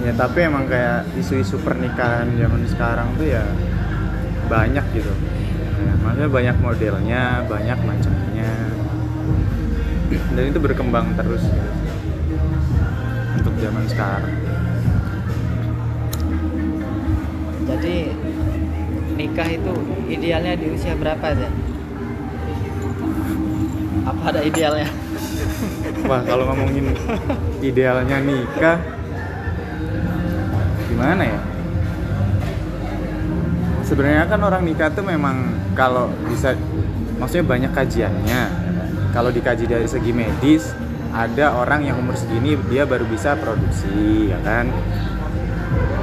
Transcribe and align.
ya 0.00 0.12
tapi 0.16 0.38
emang 0.48 0.64
kayak 0.64 1.04
isu-isu 1.20 1.60
pernikahan 1.60 2.32
zaman 2.36 2.62
sekarang 2.66 3.08
tuh 3.20 3.28
ya 3.28 3.44
banyak 4.48 4.84
gitu 4.96 5.12
ya, 5.80 5.92
maksudnya 6.00 6.30
banyak 6.32 6.56
modelnya 6.58 7.22
banyak 7.46 7.78
macamnya 7.84 8.52
dan 10.10 10.44
itu 10.50 10.58
berkembang 10.58 11.14
terus 11.14 11.44
gitu. 11.46 11.70
untuk 13.40 13.54
zaman 13.60 13.84
sekarang 13.88 14.34
Jadi 17.70 18.12
nikah 19.14 19.46
itu 19.46 19.74
idealnya 20.10 20.58
di 20.58 20.74
usia 20.74 20.98
berapa 20.98 21.22
ya? 21.32 21.46
Apa 24.10 24.34
ada 24.34 24.42
idealnya? 24.42 24.90
wah 26.10 26.22
kalau 26.26 26.44
ngomongin 26.50 26.90
idealnya 27.62 28.18
nikah 28.18 28.78
gimana 31.00 31.24
ya? 31.24 31.40
Sebenarnya 33.88 34.28
kan 34.28 34.40
orang 34.44 34.68
nikah 34.68 34.92
tuh 34.92 35.00
memang 35.00 35.48
kalau 35.72 36.12
bisa 36.28 36.52
maksudnya 37.16 37.48
banyak 37.48 37.72
kajiannya. 37.72 38.42
Kalau 39.16 39.32
dikaji 39.32 39.64
dari 39.64 39.88
segi 39.88 40.12
medis 40.12 40.76
ada 41.10 41.56
orang 41.56 41.88
yang 41.88 41.96
umur 41.98 42.14
segini 42.14 42.54
dia 42.68 42.84
baru 42.84 43.08
bisa 43.08 43.32
produksi 43.40 44.28
ya 44.28 44.36
kan? 44.44 44.68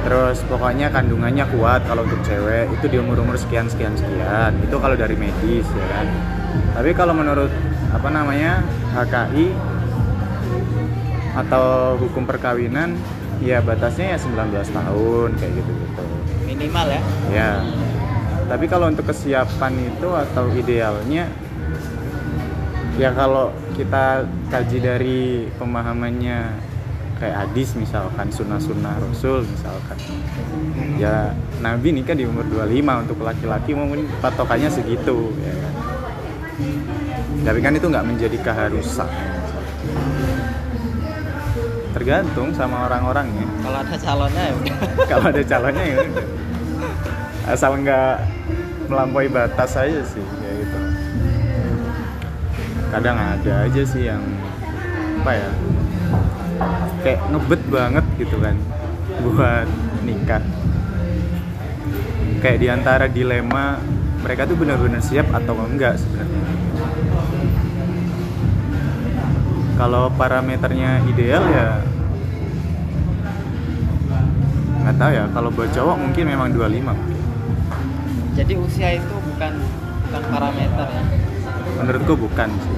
Terus 0.02 0.42
pokoknya 0.50 0.90
kandungannya 0.90 1.46
kuat 1.46 1.86
kalau 1.86 2.02
untuk 2.02 2.18
cewek 2.26 2.66
itu 2.74 2.90
di 2.90 2.98
umur 2.98 3.22
umur 3.22 3.38
sekian 3.38 3.70
sekian 3.70 3.94
sekian. 3.94 4.50
Itu 4.66 4.82
kalau 4.82 4.98
dari 4.98 5.14
medis 5.14 5.64
ya 5.64 5.86
kan? 5.94 6.06
Tapi 6.74 6.90
kalau 6.90 7.14
menurut 7.14 7.54
apa 7.94 8.08
namanya 8.10 8.66
HKI 8.98 9.46
atau 11.38 11.94
hukum 12.02 12.26
perkawinan 12.26 12.98
ya 13.38 13.62
batasnya 13.62 14.14
ya 14.14 14.18
19 14.18 14.50
tahun 14.74 15.28
kayak 15.38 15.52
gitu 15.62 15.70
gitu 15.70 16.02
Minimal 16.48 16.86
ya. 16.90 17.02
ya 17.30 17.50
tapi 18.48 18.64
kalau 18.64 18.88
untuk 18.88 19.04
kesiapan 19.04 19.72
itu 19.76 20.08
atau 20.08 20.48
idealnya 20.56 21.28
ya 22.96 23.12
kalau 23.12 23.52
kita 23.76 24.26
kaji 24.50 24.78
dari 24.82 25.20
pemahamannya 25.60 26.68
kayak 27.18 27.36
hadis 27.46 27.74
misalkan 27.74 28.30
sunnah-sunnah 28.30 28.94
rasul 29.02 29.42
misalkan. 29.42 29.98
Ya 30.98 31.34
nabi 31.58 31.90
nikah 31.94 32.14
di 32.14 32.26
umur 32.26 32.46
25 32.46 33.02
untuk 33.06 33.18
laki-laki 33.22 33.74
mungkin 33.74 34.06
patokannya 34.22 34.70
segitu 34.70 35.34
ya 35.42 35.54
kan. 35.54 35.74
Tapi 37.42 37.58
kan 37.62 37.72
itu 37.74 37.86
nggak 37.86 38.06
menjadi 38.06 38.38
keharusan 38.42 39.37
tergantung 41.92 42.52
sama 42.52 42.90
orang-orangnya. 42.90 43.46
Kalau 43.64 43.78
ada 43.80 43.96
calonnya 43.96 44.42
ya 44.44 44.54
udah. 44.54 44.76
kalau 45.10 45.26
ada 45.32 45.42
calonnya 45.44 45.84
ya 45.84 45.96
udah. 46.04 46.26
Asal 47.48 47.72
nggak 47.80 48.14
melampaui 48.88 49.28
batas 49.28 49.72
aja 49.76 50.00
sih 50.04 50.24
kayak 50.24 50.54
gitu. 50.64 50.78
Kadang 52.88 53.16
ada 53.16 53.52
aja 53.68 53.82
sih 53.84 54.02
yang 54.08 54.22
apa 55.18 55.32
ya 55.34 55.50
kayak 57.04 57.20
ngebet 57.30 57.62
banget 57.68 58.04
gitu 58.20 58.36
kan 58.40 58.56
buat 59.24 59.68
nikah. 60.04 60.44
Kayak 62.38 62.58
di 62.62 62.68
antara 62.70 63.06
dilema 63.10 63.82
mereka 64.22 64.46
tuh 64.46 64.58
benar-benar 64.58 65.02
siap 65.02 65.30
atau 65.30 65.58
enggak 65.62 65.98
sebenarnya 65.98 66.17
kalau 69.78 70.10
parameternya 70.18 71.06
ideal 71.06 71.42
ya 71.54 71.78
nggak 74.82 74.96
tahu 74.98 75.10
ya 75.14 75.24
kalau 75.30 75.48
buat 75.54 75.70
cowok 75.70 75.96
mungkin 75.96 76.24
memang 76.26 76.48
25 76.50 76.90
Jadi 78.38 78.54
usia 78.54 78.94
itu 78.94 79.14
bukan 79.18 79.52
bukan 80.06 80.22
parameter 80.30 80.86
ya. 80.86 81.02
menurutku 81.78 82.14
bukan 82.18 82.50
sih 82.50 82.74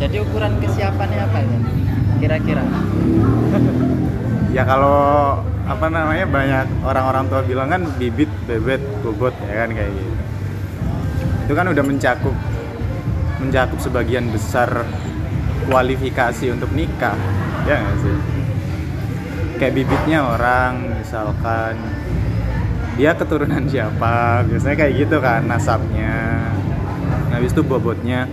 Jadi 0.00 0.16
ukuran 0.24 0.56
kesiapannya 0.64 1.28
apa 1.28 1.44
ya? 1.44 1.58
Kira-kira. 2.24 2.64
ya 4.56 4.64
kalau 4.64 5.36
apa 5.68 5.86
namanya 5.92 6.24
banyak 6.24 6.66
orang-orang 6.82 7.24
tua 7.28 7.40
bilang 7.44 7.68
kan 7.68 7.84
bibit 8.00 8.32
bebet 8.48 8.80
bobot 9.04 9.36
ya 9.44 9.64
kan 9.64 9.70
kayak 9.76 9.92
gitu 9.92 10.12
itu 11.46 11.52
kan 11.52 11.66
udah 11.68 11.84
mencakup 11.84 12.36
mencakup 13.38 13.78
sebagian 13.82 14.30
besar 14.32 14.88
kualifikasi 15.70 16.50
untuk 16.50 16.74
nikah. 16.74 17.14
Ya 17.62 17.78
nggak 17.78 17.96
sih? 18.02 18.16
Kayak 19.62 19.74
bibitnya 19.78 20.18
orang 20.26 20.98
misalkan 20.98 21.78
dia 22.98 23.14
keturunan 23.14 23.70
siapa? 23.70 24.42
Biasanya 24.50 24.76
kayak 24.76 24.94
gitu 25.06 25.16
kan 25.22 25.46
nasabnya. 25.46 26.50
Nah 27.30 27.38
habis 27.38 27.54
itu 27.54 27.62
bobotnya. 27.62 28.26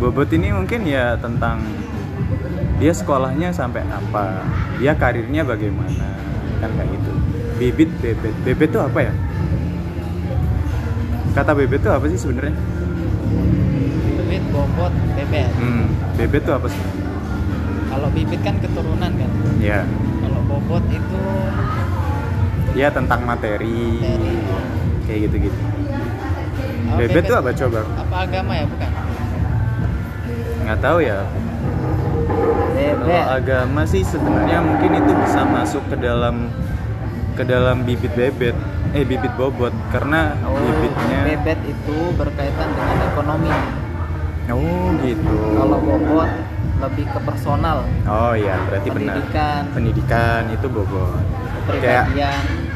Bobot 0.00 0.32
ini 0.32 0.50
mungkin 0.50 0.88
ya 0.88 1.20
tentang 1.20 1.60
dia 2.80 2.90
sekolahnya 2.90 3.54
sampai 3.54 3.86
apa 3.86 4.42
dia 4.80 4.96
karirnya 4.96 5.44
bagaimana 5.44 6.08
kan 6.64 6.72
kayak 6.72 6.88
gitu. 6.88 7.12
Bibit 7.60 7.90
bebet. 8.00 8.34
Bebet 8.48 8.68
tuh 8.72 8.82
apa 8.82 8.98
ya? 9.12 9.12
Kata 11.36 11.52
bebet 11.52 11.84
tuh 11.84 11.92
apa 11.92 12.08
sih 12.08 12.18
sebenarnya 12.18 12.71
bobot, 14.52 14.92
bebet. 15.16 15.48
hmm, 15.56 15.84
bebet 16.14 16.42
tuh 16.44 16.54
apa 16.54 16.68
sih? 16.68 16.82
Kalau 17.88 18.08
bibit 18.08 18.40
kan 18.40 18.56
keturunan 18.56 19.10
kan. 19.10 19.30
ya 19.58 19.84
Kalau 20.20 20.40
bobot 20.46 20.84
itu 20.88 21.20
ya 22.72 22.88
tentang 22.88 23.20
materi. 23.24 24.00
Dari 24.00 24.32
kayak 25.02 25.18
gitu 25.28 25.36
gitu 25.50 25.60
Oh, 26.92 27.00
bebet 27.00 27.24
tuh 27.24 27.36
apa 27.36 27.50
coba? 27.52 27.80
Apa 27.98 28.16
agama 28.28 28.52
ya 28.52 28.64
bukan? 28.68 28.90
nggak 30.62 30.78
tahu 30.78 30.98
ya. 31.00 31.18
Kalau 32.72 33.22
agama 33.28 33.82
sih 33.82 34.02
sebenarnya 34.04 34.62
mungkin 34.62 34.90
itu 34.94 35.12
bisa 35.16 35.42
masuk 35.42 35.82
ke 35.88 35.96
dalam 35.98 36.52
ke 37.34 37.42
dalam 37.42 37.82
bibit 37.82 38.12
bebet. 38.12 38.54
Eh 38.92 39.02
bibit 39.02 39.32
bobot. 39.34 39.72
Karena 39.88 40.36
Oh, 40.44 40.54
bibitnya 40.54 41.20
bebet 41.26 41.58
itu 41.66 41.96
berkaitan 42.14 42.68
dengan 42.72 42.98
ekonomi. 43.08 43.52
Oh 44.52 44.88
gitu. 45.00 45.34
Kalau 45.56 45.78
bobot 45.80 46.30
lebih 46.82 47.04
ke 47.06 47.20
personal, 47.22 47.86
oh 48.10 48.34
iya 48.34 48.58
berarti 48.66 48.88
benar. 48.90 49.14
Pendidikan, 49.14 49.62
pendidikan 49.70 50.42
itu 50.50 50.66
bobot. 50.66 51.22
Kayak 51.78 52.10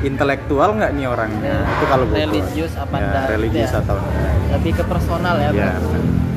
intelektual 0.06 0.78
nggak 0.78 0.92
nih 0.94 1.06
orangnya? 1.10 1.42
Ya, 1.42 1.58
itu 1.66 1.84
kalau 1.90 2.04
bobot. 2.06 2.18
religius 2.22 2.72
apa 2.78 2.94
ya, 2.94 3.02
enggak, 3.02 3.24
religius 3.34 3.72
ya. 3.74 3.80
atau 3.82 3.96
enggak. 3.98 4.34
Lebih 4.54 4.72
ke 4.78 4.84
personal 4.86 5.34
ya. 5.42 5.50
ya 5.50 5.70
benar. 5.74 5.82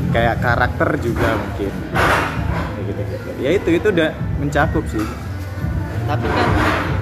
kayak 0.09 0.35
karakter 0.41 0.89
juga 0.97 1.29
mungkin. 1.37 1.71
Kayak 1.93 2.83
gitu, 2.89 3.01
gitu. 3.05 3.29
Ya 3.37 3.49
itu 3.53 3.69
itu 3.69 3.87
udah 3.93 4.09
mencakup 4.41 4.83
sih. 4.89 5.05
Tapi 6.09 6.25
kan 6.25 6.47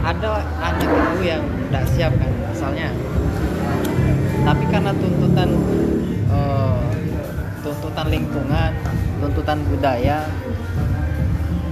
ada 0.04 0.30
anak 0.60 0.84
ibu 0.84 1.20
yang 1.24 1.44
tidak 1.72 1.84
siap 1.96 2.12
kan, 2.20 2.32
misalnya. 2.52 2.92
Tapi 4.44 4.64
karena 4.68 4.92
tuntutan 4.96 5.50
eh, 6.28 6.97
tuntutan 7.98 8.14
lingkungan, 8.14 8.72
tuntutan 9.18 9.58
budaya 9.74 10.18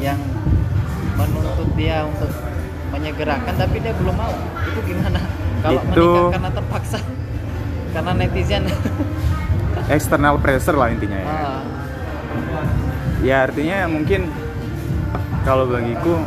yang 0.02 0.18
menuntut 1.14 1.70
dia 1.78 2.02
untuk 2.02 2.34
menyegerakan, 2.90 3.54
tapi 3.54 3.78
dia 3.78 3.94
belum 3.94 4.18
mau. 4.18 4.34
Itu 4.66 4.80
gimana? 4.90 5.22
Kalau 5.62 5.86
Itu- 5.86 5.94
menikah 5.94 6.34
karena 6.34 6.50
terpaksa, 6.50 7.00
karena 7.94 8.12
netizen. 8.18 8.64
external 9.94 10.42
pressure 10.42 10.74
lah 10.74 10.90
intinya 10.90 11.14
ya 11.14 11.30
Ah, 11.30 11.62
ya 13.22 13.36
artinya 13.46 13.86
mungkin 13.86 14.26
kalau 15.46 15.70
bagiku 15.70 16.26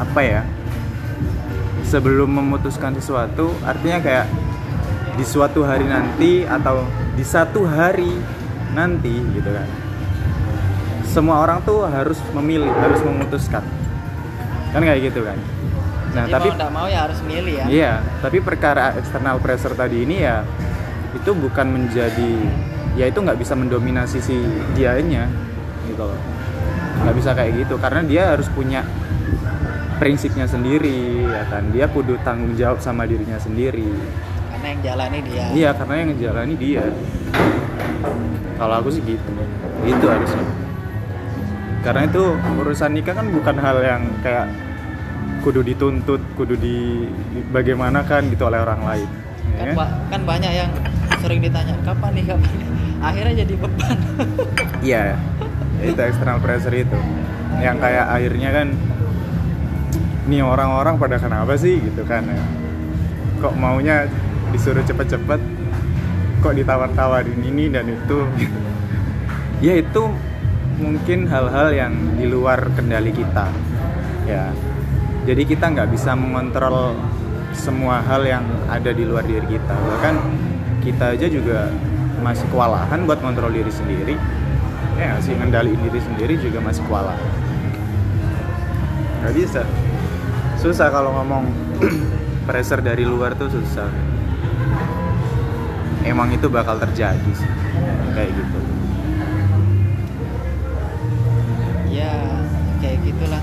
apa 0.00 0.20
ya 0.24 0.40
sebelum 1.84 2.40
memutuskan 2.40 2.96
sesuatu 2.96 3.52
artinya 3.68 4.00
kayak 4.00 4.26
di 5.20 5.28
suatu 5.28 5.60
hari 5.60 5.84
nanti 5.92 6.48
atau 6.48 6.88
di 7.12 7.24
satu 7.26 7.68
hari 7.68 8.16
nanti 8.72 9.14
gitu 9.36 9.50
kan 9.52 9.68
semua 11.08 11.40
orang 11.40 11.64
tuh 11.64 11.88
harus 11.88 12.20
memilih 12.36 12.68
harus 12.68 13.00
memutuskan 13.00 13.64
kan 14.70 14.80
kayak 14.84 15.08
gitu 15.08 15.24
kan 15.24 15.38
nah 16.12 16.24
jadi 16.24 16.32
tapi 16.36 16.48
mau 16.48 16.56
tidak 16.56 16.72
mau 16.72 16.86
ya 16.88 16.98
harus 17.04 17.20
milih 17.20 17.52
ya. 17.52 17.64
Iya, 17.68 17.92
tapi 18.24 18.40
perkara 18.40 18.96
external 18.96 19.36
pressure 19.44 19.76
tadi 19.76 20.08
ini 20.08 20.24
ya 20.24 20.40
itu 21.12 21.30
bukan 21.36 21.68
menjadi 21.68 22.32
ya 22.96 23.04
itu 23.12 23.18
nggak 23.20 23.36
bisa 23.36 23.52
mendominasi 23.52 24.18
si 24.24 24.36
dianya 24.72 25.28
gitu 25.84 26.08
loh. 26.08 26.20
Nggak 27.04 27.14
bisa 27.14 27.30
kayak 27.36 27.52
gitu 27.60 27.74
karena 27.76 28.00
dia 28.08 28.22
harus 28.32 28.48
punya 28.50 28.88
prinsipnya 30.00 30.48
sendiri 30.48 31.28
ya 31.28 31.44
kan. 31.52 31.68
Dia 31.76 31.92
kudu 31.92 32.16
tanggung 32.24 32.56
jawab 32.56 32.80
sama 32.80 33.04
dirinya 33.04 33.36
sendiri. 33.36 33.92
Karena 34.48 34.66
yang 34.74 34.80
jalani 34.80 35.18
dia. 35.22 35.46
Iya, 35.52 35.70
karena 35.76 35.94
yang 36.00 36.08
ngejalani 36.16 36.54
dia. 36.56 36.84
Kalau 38.58 38.74
aku 38.82 38.88
sih 38.90 39.02
gitu. 39.06 39.30
Itu 39.86 40.06
harusnya. 40.10 40.44
Karena 41.86 42.02
itu 42.04 42.22
urusan 42.58 42.90
nikah 42.92 43.14
kan 43.14 43.26
bukan 43.30 43.56
hal 43.56 43.78
yang 43.80 44.02
kayak 44.20 44.50
kudu 45.38 45.62
dituntut 45.62 46.18
kudu 46.34 46.58
di 46.58 47.06
bagaimana 47.54 48.02
kan 48.02 48.26
gitu 48.26 48.50
oleh 48.50 48.58
orang 48.58 48.82
lain 48.82 49.08
kan, 49.54 49.66
ya. 49.70 49.74
ba- 49.78 49.94
kan 50.10 50.20
banyak 50.26 50.50
yang 50.50 50.70
sering 51.22 51.38
ditanya 51.38 51.78
kapan 51.86 52.10
nih 52.18 52.24
kapan 52.26 52.50
nih 52.58 52.68
akhirnya 53.08 53.34
jadi 53.46 53.54
beban 53.54 53.98
Iya, 54.88 55.14
itu 55.82 55.98
external 55.98 56.38
pressure 56.42 56.74
itu. 56.74 56.98
Yang 57.58 57.76
kayak 57.82 58.06
akhirnya 58.10 58.50
kan 58.54 58.66
nih 60.28 60.42
orang-orang 60.42 60.94
pada 60.98 61.16
kenapa 61.18 61.54
sih 61.58 61.78
gitu 61.82 62.02
kan 62.06 62.26
ya. 62.26 62.42
Kok 63.38 63.54
maunya 63.58 64.06
disuruh 64.50 64.82
cepet-cepet 64.82 65.40
kok 66.38 66.54
ditawar-tawarin 66.54 67.40
ini 67.42 67.70
dan 67.70 67.86
itu 67.88 68.24
gitu. 68.38 68.58
Ya 69.58 69.74
itu 69.74 70.02
mungkin 70.78 71.26
hal-hal 71.26 71.74
yang 71.74 71.94
di 72.14 72.26
luar 72.30 72.70
kendali 72.78 73.10
kita. 73.10 73.50
Ya. 74.26 74.54
Jadi 75.26 75.42
kita 75.44 75.68
nggak 75.74 75.90
bisa 75.92 76.14
mengontrol 76.14 76.96
semua 77.52 78.00
hal 78.00 78.22
yang 78.24 78.44
ada 78.70 78.94
di 78.94 79.02
luar 79.02 79.26
diri 79.26 79.44
kita. 79.58 79.74
Bahkan 79.74 80.14
kita 80.82 81.18
aja 81.18 81.26
juga 81.26 81.68
masih 82.22 82.46
kewalahan 82.50 83.06
buat 83.06 83.18
kontrol 83.22 83.50
diri 83.50 83.70
sendiri 83.70 84.16
ya 84.98 85.14
sih 85.22 85.34
ngendaliin 85.38 85.78
diri 85.78 86.00
sendiri 86.02 86.34
juga 86.42 86.58
masih 86.58 86.82
kewalahan 86.90 87.30
nggak 89.22 89.34
bisa 89.34 89.62
susah 90.58 90.90
kalau 90.90 91.14
ngomong 91.22 91.46
pressure 92.50 92.82
dari 92.82 93.06
luar 93.06 93.38
tuh 93.38 93.46
susah 93.46 93.86
emang 96.04 96.28
itu 96.30 96.46
bakal 96.46 96.78
terjadi 96.78 97.30
sih. 97.32 97.50
Kayak 98.12 98.30
gitu. 98.34 98.58
Ya 101.88 102.14
kayak 102.78 102.98
gitulah. 103.02 103.42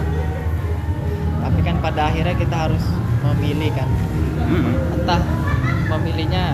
Tapi 1.43 1.59
kan 1.61 1.75
pada 1.79 2.01
akhirnya 2.11 2.35
kita 2.35 2.57
harus 2.69 2.83
memilih 3.25 3.71
kan. 3.73 3.89
Mm-mm. 4.45 4.93
entah 5.01 5.21
memilihnya 5.89 6.53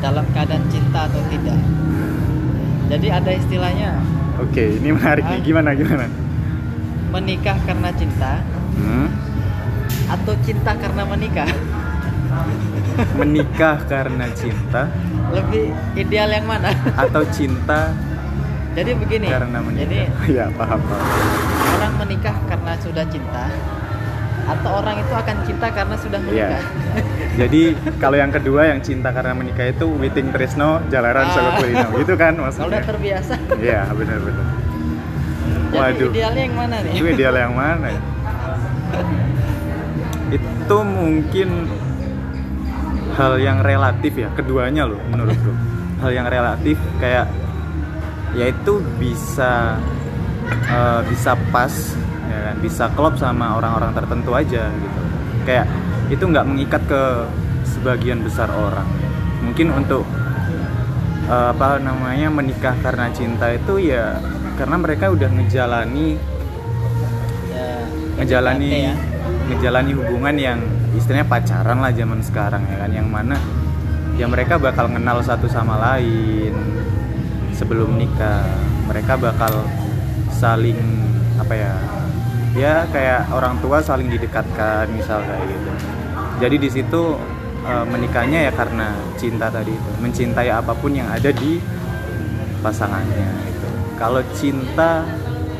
dalam 0.00 0.24
keadaan 0.32 0.64
cinta 0.72 1.04
atau 1.10 1.20
tidak. 1.28 1.58
Jadi 2.88 3.06
ada 3.08 3.30
istilahnya. 3.32 3.90
Oke 4.40 4.80
ini 4.80 4.92
menarik 4.92 5.24
nih. 5.24 5.38
Ah. 5.40 5.44
gimana 5.44 5.70
gimana? 5.76 6.06
Menikah 7.12 7.58
karena 7.68 7.92
cinta 7.92 8.40
Hmm? 8.72 9.04
atau 10.08 10.32
cinta 10.40 10.72
karena 10.72 11.04
menikah 11.04 11.44
menikah 13.14 13.76
karena 13.84 14.26
cinta 14.32 14.88
lebih 15.30 15.64
ideal 15.94 16.28
yang 16.28 16.44
mana 16.44 16.70
atau 16.94 17.22
cinta 17.28 17.92
jadi 18.72 18.92
begini 18.94 19.26
karena 19.26 19.58
jadi 19.70 19.98
menikah 20.08 20.26
ya 20.26 20.46
paham 20.50 20.80
paham 20.80 21.08
orang 21.72 21.92
menikah 21.98 22.36
karena 22.46 22.72
sudah 22.78 23.04
cinta 23.06 23.44
atau 24.42 24.70
orang 24.74 24.96
itu 24.98 25.12
akan 25.12 25.36
cinta 25.42 25.66
karena 25.68 25.96
sudah 25.96 26.18
Iya. 26.20 26.48
menikah 26.50 26.64
Jadi 27.32 27.62
kalau 27.96 28.12
yang 28.14 28.28
kedua 28.28 28.68
yang 28.68 28.80
cinta 28.80 29.08
karena 29.08 29.32
menikah 29.32 29.64
itu 29.66 29.88
Witing 29.88 30.28
Tresno 30.30 30.84
Jalaran 30.86 31.24
Ah. 31.24 31.32
Solokulino 31.32 31.88
gitu 31.96 32.12
kan 32.14 32.34
kalau 32.34 32.44
maksudnya. 32.44 32.68
udah 32.68 32.82
terbiasa 32.84 33.34
Iya 33.56 33.80
benar-benar. 33.88 34.46
jadi 35.70 35.80
Waduh. 35.80 36.08
idealnya 36.10 36.42
yang 36.42 36.56
mana 36.58 36.76
nih 36.78 36.92
Itu 36.92 37.04
ideal 37.08 37.34
yang 37.34 37.54
mana 37.54 37.86
ya? 37.88 38.00
Itu 40.36 40.76
mungkin 40.82 41.48
hal 43.12 43.36
yang 43.40 43.60
relatif 43.60 44.16
ya 44.16 44.28
keduanya 44.32 44.88
loh 44.88 45.00
menurutku. 45.12 45.52
Hal 46.02 46.10
yang 46.10 46.26
relatif 46.26 46.74
kayak 46.98 47.30
yaitu 48.34 48.82
bisa 48.98 49.78
eh, 50.50 51.00
bisa 51.06 51.38
pas 51.54 51.70
ya 52.26 52.38
kan 52.50 52.56
bisa 52.58 52.84
klop 52.98 53.14
sama 53.20 53.60
orang-orang 53.60 53.94
tertentu 53.94 54.34
aja 54.34 54.66
gitu. 54.66 55.00
Kayak 55.46 55.66
itu 56.10 56.24
nggak 56.26 56.46
mengikat 56.48 56.82
ke 56.90 57.02
sebagian 57.62 58.24
besar 58.26 58.50
orang. 58.50 58.88
Mungkin 59.46 59.70
untuk 59.70 60.02
eh, 61.30 61.48
apa 61.54 61.78
namanya 61.78 62.34
menikah 62.34 62.74
karena 62.82 63.06
cinta 63.14 63.54
itu 63.54 63.78
ya 63.94 64.18
karena 64.58 64.76
mereka 64.76 65.08
udah 65.08 65.28
ngejalani 65.32 66.18
ya, 67.54 67.68
ngejalani 68.18 68.68
ya. 68.90 68.94
Ngejalani 69.50 69.92
hubungan 69.96 70.36
yang 70.38 70.58
istilahnya 70.94 71.26
pacaran 71.26 71.78
lah 71.80 71.92
zaman 71.94 72.20
sekarang 72.20 72.62
ya 72.68 72.76
kan. 72.84 72.90
Yang 72.92 73.08
mana 73.08 73.36
ya 74.18 74.26
mereka 74.28 74.60
bakal 74.60 74.90
kenal 74.90 75.18
satu 75.24 75.46
sama 75.48 75.78
lain. 75.78 76.54
Sebelum 77.56 77.94
nikah 77.94 78.42
mereka 78.90 79.14
bakal 79.14 79.64
saling 80.32 80.78
apa 81.38 81.54
ya 81.54 81.72
ya 82.52 82.74
kayak 82.90 83.30
orang 83.32 83.56
tua 83.62 83.80
saling 83.80 84.10
didekatkan 84.10 84.90
misal 84.92 85.22
kayak 85.22 85.46
gitu. 85.46 85.70
Jadi 86.42 86.56
di 86.58 86.68
situ 86.68 87.02
eh, 87.64 87.84
menikahnya 87.86 88.50
ya 88.50 88.52
karena 88.52 88.94
cinta 89.18 89.48
tadi 89.48 89.72
itu. 89.72 89.90
Mencintai 90.02 90.50
apa 90.50 90.74
pun 90.74 90.92
yang 90.92 91.06
ada 91.08 91.30
di 91.30 91.62
pasangannya 92.62 93.28
itu 93.50 93.68
kalau 93.98 94.22
cinta 94.38 95.02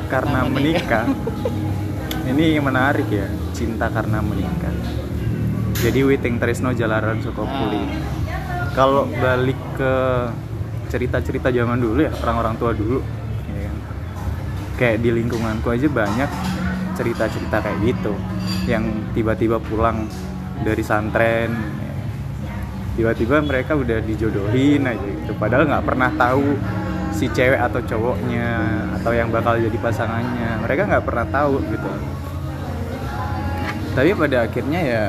karena 0.06 0.46
menikah 0.46 1.10
ini 2.30 2.62
menarik 2.62 3.10
ya 3.10 3.26
cinta 3.52 3.86
karena 3.92 4.18
menikah 4.24 4.74
jadi 5.82 6.00
Witing 6.06 6.36
Tresno 6.38 6.70
Jalaran 6.72 7.20
Sukopuli 7.20 7.84
kalau 8.72 9.04
balik 9.08 9.58
ke 9.76 9.94
cerita-cerita 10.88 11.48
zaman 11.48 11.80
dulu 11.80 12.04
ya 12.04 12.12
orang-orang 12.20 12.54
tua 12.60 12.72
dulu 12.76 13.00
ya 13.48 13.68
kan. 13.68 13.76
kayak 14.76 14.96
di 15.00 15.10
lingkunganku 15.12 15.68
aja 15.72 15.88
banyak 15.88 16.30
cerita-cerita 16.92 17.64
kayak 17.64 17.78
gitu 17.80 18.12
yang 18.68 18.84
tiba-tiba 19.16 19.58
pulang 19.58 20.06
dari 20.62 20.84
santren. 20.84 21.50
Ya. 21.50 22.54
tiba-tiba 23.00 23.40
mereka 23.40 23.72
udah 23.74 23.98
dijodohin 24.04 24.84
aja 24.84 25.08
gitu 25.08 25.32
padahal 25.40 25.66
nggak 25.66 25.84
pernah 25.88 26.12
tahu 26.14 26.54
si 27.12 27.28
cewek 27.32 27.60
atau 27.60 27.80
cowoknya 27.80 28.48
atau 29.00 29.12
yang 29.12 29.28
bakal 29.32 29.56
jadi 29.56 29.78
pasangannya. 29.80 30.64
Mereka 30.64 30.88
nggak 30.88 31.04
pernah 31.04 31.26
tahu 31.28 31.60
gitu 31.72 31.90
tapi 33.92 34.10
pada 34.12 34.36
akhirnya 34.42 34.80
ya 34.80 35.04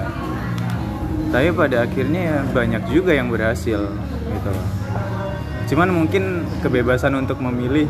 tapi 1.30 1.50
pada 1.50 1.78
akhirnya 1.84 2.22
ya 2.22 2.38
banyak 2.46 2.84
juga 2.88 3.12
yang 3.12 3.28
berhasil 3.28 3.80
gitu. 4.30 4.50
Loh. 4.50 4.68
cuman 5.64 5.90
mungkin 5.90 6.24
kebebasan 6.60 7.16
untuk 7.16 7.40
memilih 7.40 7.88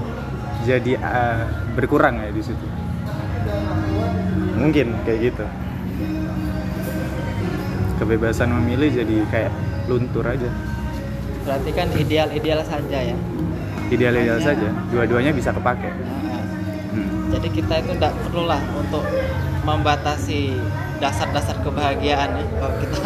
jadi 0.64 0.96
eh, 0.96 1.42
berkurang 1.74 2.16
ya 2.18 2.30
di 2.30 2.40
situ. 2.40 2.68
Mungkin 4.56 4.96
kayak 5.04 5.20
gitu. 5.28 5.46
Kebebasan 7.94 8.50
memilih 8.54 8.90
jadi 8.94 9.16
kayak 9.28 9.52
luntur 9.86 10.24
aja. 10.24 10.48
Berarti 11.44 11.70
kan 11.72 11.88
ideal-ideal 11.94 12.62
saja 12.64 12.98
ya? 13.04 13.18
Ideal-ideal 13.92 14.40
Hanya- 14.40 14.48
saja. 14.56 14.70
Dua-duanya 14.88 15.32
bisa 15.36 15.52
kepake. 15.52 15.92
Nah, 15.92 16.40
Hmm. 16.94 17.10
jadi 17.36 17.48
kita 17.52 17.74
itu 17.84 17.92
tidak 17.94 18.14
perlu 18.24 18.44
lah 18.48 18.62
untuk 18.74 19.04
membatasi 19.64 20.60
dasar-dasar 21.00 21.56
kebahagiaan 21.60 22.30
ya 22.36 22.46
kalau 22.60 22.76
kita. 22.80 22.98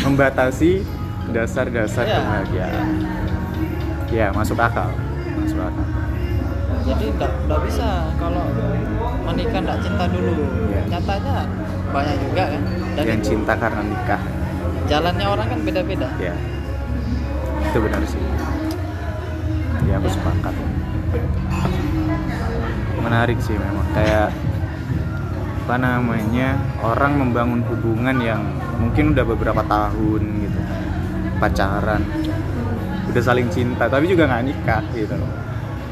Membatasi 0.00 0.70
dasar-dasar 1.30 2.04
Iya. 2.06 2.16
kebahagiaan. 2.18 2.86
Ya 4.10 4.26
masuk 4.34 4.58
akal 4.58 4.90
masuk 5.38 5.60
akal. 5.60 5.86
Jadi 6.80 7.06
tidak 7.14 7.60
bisa 7.62 7.88
kalau 8.16 8.44
menikah 9.28 9.60
tidak 9.60 9.78
cinta 9.84 10.04
dulu. 10.08 10.32
Iya. 10.70 10.82
nyatanya 10.88 11.34
banyak 11.90 12.16
juga 12.18 12.42
kan. 12.48 12.62
Dan 12.96 13.04
yang 13.06 13.20
itu 13.20 13.26
cinta 13.30 13.52
karena 13.54 13.82
nikah. 13.84 14.22
jalannya 14.88 15.26
orang 15.28 15.46
kan 15.46 15.60
beda-beda. 15.62 16.08
Ya 16.18 16.34
itu 17.62 17.78
benar 17.78 18.02
sih. 18.02 18.18
Ya 19.86 19.94
aku 19.98 20.08
Ya. 20.10 20.14
sepakat. 20.18 20.54
Menarik 23.00 23.38
sih 23.38 23.54
memang. 23.54 23.86
Kayak 23.94 24.34
apa 25.70 25.78
namanya 25.86 26.58
orang 26.82 27.14
membangun 27.14 27.62
hubungan 27.62 28.18
yang 28.18 28.42
mungkin 28.82 29.14
udah 29.14 29.22
beberapa 29.22 29.62
tahun 29.62 30.22
gitu. 30.42 30.60
Pacaran. 31.38 32.02
Udah 33.06 33.22
saling 33.22 33.46
cinta 33.54 33.86
tapi 33.86 34.10
juga 34.10 34.26
nggak 34.26 34.50
nikah 34.50 34.82
gitu. 34.98 35.14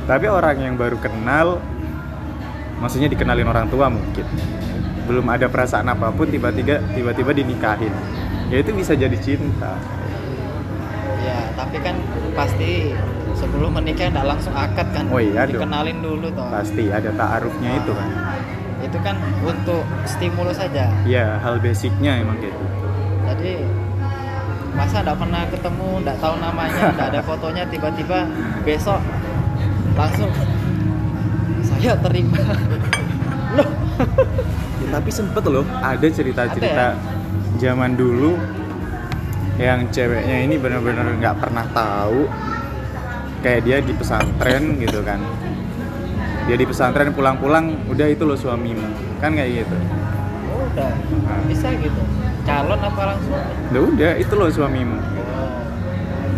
Tapi 0.02 0.26
orang 0.26 0.58
yang 0.58 0.74
baru 0.74 0.98
kenal 0.98 1.62
maksudnya 2.82 3.06
dikenalin 3.06 3.46
orang 3.46 3.70
tua 3.70 3.86
mungkin. 3.86 4.26
Belum 5.06 5.22
ada 5.30 5.46
perasaan 5.46 5.86
apa 5.86 6.10
pun 6.10 6.26
tiba-tiba 6.26 6.82
tiba-tiba 6.98 7.30
dinikahin. 7.30 7.94
Ya 8.50 8.58
itu 8.58 8.74
bisa 8.74 8.98
jadi 8.98 9.14
cinta. 9.14 9.78
Ya 11.22 11.54
tapi 11.54 11.78
kan 11.78 11.94
pasti 12.34 12.98
sebelum 13.38 13.78
menikah 13.78 14.10
tidak 14.10 14.26
langsung 14.26 14.58
akad 14.58 14.90
kan? 14.90 15.06
Oh 15.06 15.22
iya 15.22 15.46
dong. 15.46 15.62
dikenalin 15.62 16.02
dulu 16.02 16.34
toh. 16.34 16.50
Pasti 16.50 16.90
ada 16.90 17.14
taarufnya 17.14 17.78
itu 17.78 17.94
kan 17.94 18.27
itu 18.88 18.98
kan 19.04 19.16
untuk 19.44 19.84
stimulus 20.08 20.56
saja 20.56 20.88
ya 21.04 21.36
hal 21.44 21.60
basicnya 21.60 22.24
emang 22.24 22.40
kayak 22.40 22.56
gitu. 22.56 22.76
Jadi 23.28 23.52
masa 24.72 25.04
tidak 25.04 25.16
pernah 25.20 25.42
ketemu 25.52 25.88
tidak 26.00 26.16
tahu 26.16 26.34
namanya 26.40 26.82
tidak 26.96 27.06
ada 27.12 27.20
fotonya 27.28 27.64
tiba-tiba 27.68 28.18
besok 28.64 29.00
langsung 29.92 30.32
saya 31.60 31.92
terima. 32.00 32.40
Loh. 33.56 33.70
Tapi 34.88 35.10
sempet 35.12 35.44
loh 35.44 35.68
ada 35.84 36.06
cerita-cerita 36.08 36.96
Ada 36.96 36.96
zaman 37.60 37.92
dulu 37.92 38.40
yang 39.60 39.84
ceweknya 39.92 40.48
ini 40.48 40.56
bener-bener 40.56 41.12
nggak 41.20 41.36
pernah 41.36 41.66
tahu. 41.76 42.24
Kayak 43.44 43.60
dia 43.68 43.78
di 43.84 43.92
pesantren 43.92 44.80
gitu 44.80 45.04
kan 45.04 45.20
dia 46.48 46.56
di 46.56 46.64
pesantren 46.64 47.12
pulang-pulang 47.12 47.76
udah 47.92 48.08
itu 48.08 48.24
loh 48.24 48.32
suamimu. 48.32 48.88
Kan 49.20 49.36
kayak 49.36 49.68
gitu. 49.68 49.76
Oh, 50.48 50.64
udah. 50.64 50.92
Nah. 51.28 51.44
bisa 51.44 51.68
gitu. 51.76 52.00
Calon 52.48 52.80
apa 52.80 53.02
langsung 53.12 53.36
udah 53.68 53.82
udah 53.92 54.12
itu 54.16 54.32
loh 54.32 54.48
suamimu. 54.48 54.96
Oh. 54.96 55.04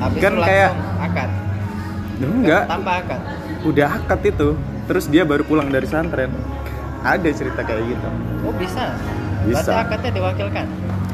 habis 0.02 0.18
Kan 0.18 0.34
kayak- 0.42 0.74
akad. 0.98 1.30
Udah 2.18 2.28
enggak. 2.34 2.62
Tanpa 2.66 2.92
akad. 2.98 3.20
Udah 3.62 3.88
akad 4.02 4.20
itu. 4.26 4.48
Terus 4.90 5.04
dia 5.06 5.22
baru 5.22 5.46
pulang 5.46 5.70
dari 5.70 5.86
pesantren. 5.86 6.34
Ada 7.06 7.30
cerita 7.30 7.62
kayak 7.62 7.94
gitu. 7.94 8.08
Oh 8.42 8.52
bisa. 8.58 8.90
Bisa. 9.46 9.62
berarti 9.62 9.72
akadnya 9.78 10.10
diwakilkan? 10.18 10.66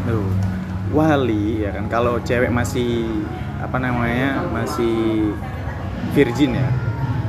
Tuh, 0.09 0.27
wali 0.97 1.69
ya 1.69 1.71
kan. 1.77 1.85
Kalau 1.93 2.17
cewek 2.25 2.49
masih 2.49 3.07
apa 3.61 3.77
namanya 3.77 4.41
masih 4.51 5.31
virgin 6.17 6.57
ya 6.57 6.69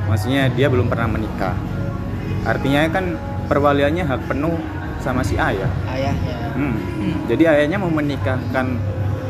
maksudnya 0.08 0.48
dia 0.50 0.66
belum 0.66 0.88
pernah 0.88 1.06
menikah 1.06 1.54
artinya 2.42 2.88
kan 2.88 3.14
perwaliannya 3.46 4.04
hak 4.04 4.20
penuh 4.26 4.56
sama 4.98 5.22
si 5.22 5.36
ayah 5.36 5.70
ayahnya 5.92 6.36
Hmm. 6.58 6.74
Hmm. 6.74 7.14
jadi 7.30 7.54
ayahnya 7.54 7.78
mau 7.78 7.86
menikahkan 7.86 8.66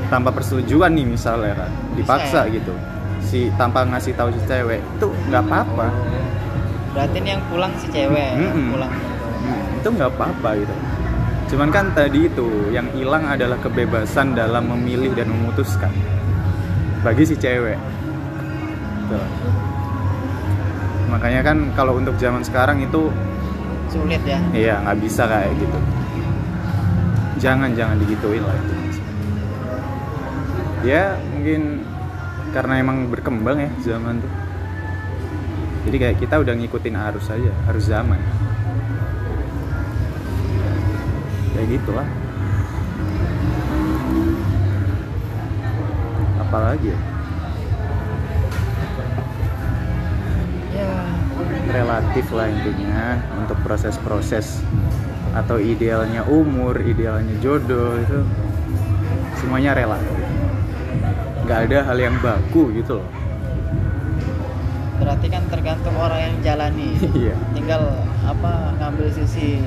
tanpa 0.09 0.33
persetujuan 0.33 0.89
nih 0.97 1.05
misalnya 1.05 1.53
kan 1.61 1.71
dipaksa 1.93 2.25
Bisa 2.25 2.49
ya? 2.49 2.57
gitu 2.57 2.73
si 3.21 3.53
tanpa 3.61 3.85
ngasih 3.85 4.17
tahu 4.17 4.33
si 4.33 4.41
cewek 4.49 4.81
itu 4.81 5.07
nggak 5.29 5.45
apa-apa 5.45 5.93
berarti 6.97 7.17
ini 7.21 7.29
yang 7.37 7.45
pulang 7.53 7.73
si 7.77 7.87
cewek 7.93 8.17
yang 8.33 8.41
Mm-mm. 8.49 8.73
pulang 8.73 8.93
Hmm, 9.39 9.77
itu 9.77 9.89
nggak 9.93 10.11
apa-apa 10.17 10.51
gitu 10.57 10.75
cuman 11.53 11.69
kan 11.69 11.87
tadi 11.93 12.33
itu 12.33 12.49
yang 12.73 12.89
hilang 12.97 13.29
adalah 13.29 13.61
kebebasan 13.61 14.33
dalam 14.33 14.65
memilih 14.65 15.13
dan 15.13 15.29
memutuskan 15.29 15.93
bagi 17.05 17.29
si 17.29 17.37
cewek 17.37 17.77
Tuh. 19.09 19.25
Makanya 21.09 21.41
kan 21.41 21.73
kalau 21.73 21.97
untuk 21.97 22.15
zaman 22.21 22.45
sekarang 22.45 22.85
itu 22.85 23.09
sulit 23.89 24.21
ya. 24.23 24.39
Iya 24.53 24.75
nggak 24.85 24.99
bisa 25.01 25.25
kayak 25.25 25.53
gitu. 25.57 25.79
Jangan 27.41 27.73
jangan 27.73 27.97
digituin 27.99 28.45
lah 28.45 28.57
itu. 28.57 28.75
Ya 30.87 31.17
mungkin 31.35 31.83
karena 32.53 32.75
emang 32.81 33.09
berkembang 33.09 33.59
ya 33.59 33.71
zaman 33.83 34.21
tuh. 34.21 34.33
Jadi 35.89 35.97
kayak 35.97 36.17
kita 36.21 36.35
udah 36.45 36.55
ngikutin 36.55 36.97
arus 36.97 37.33
aja 37.33 37.53
arus 37.73 37.89
zaman. 37.89 38.21
Kayak 41.57 41.69
gitu 41.81 41.91
lah. 41.97 42.09
Apalagi 46.45 46.93
ya? 46.93 46.99
ya 47.01 47.18
relatif 51.69 52.27
lah 52.31 52.47
intinya 52.47 53.05
untuk 53.37 53.59
proses-proses 53.61 54.61
atau 55.31 55.57
idealnya 55.57 56.25
umur, 56.25 56.81
idealnya 56.81 57.37
jodoh 57.39 57.97
itu 57.97 58.19
semuanya 59.37 59.73
relatif. 59.73 60.17
Nggak 61.45 61.61
ada 61.65 61.79
hal 61.85 61.99
yang 61.99 62.17
baku 62.19 62.73
gitu 62.75 62.99
loh. 62.99 63.09
berarti 64.99 65.31
kan 65.31 65.47
tergantung 65.47 65.95
orang 65.95 66.21
yang 66.21 66.35
jalani 66.43 66.91
Iya. 67.23 67.31
tinggal 67.55 67.87
apa 68.21 68.75
ngambil 68.77 69.09
sisi 69.09 69.63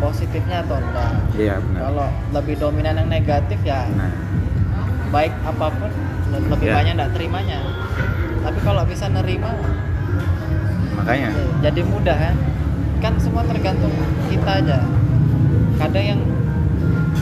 positifnya 0.00 0.64
atau 0.64 0.80
enggak 0.80 1.12
Iya 1.34 1.60
benar. 1.60 1.80
kalau 1.84 2.06
lebih 2.32 2.54
dominan 2.56 2.94
yang 2.96 3.10
negatif 3.12 3.60
ya 3.62 3.84
Nah, 3.92 4.08
baik 5.10 5.28
apa 5.44 5.66
pun 5.70 5.92
le- 6.32 6.46
lebih 6.50 6.66
Ya. 6.66 6.74
banyak 6.74 6.92
enggak 6.96 7.12
terimanya 7.12 7.60
tapi 8.40 8.58
kalau 8.60 8.82
bisa 8.84 9.06
nerima 9.06 9.52
makanya. 11.04 11.30
Ya, 11.36 11.44
jadi 11.68 11.80
mudah 11.84 12.16
kan? 12.16 12.36
Kan 13.04 13.14
semua 13.20 13.44
tergantung 13.44 13.92
kita 14.32 14.50
aja. 14.64 14.80
Kadang 15.76 16.04
yang 16.16 16.20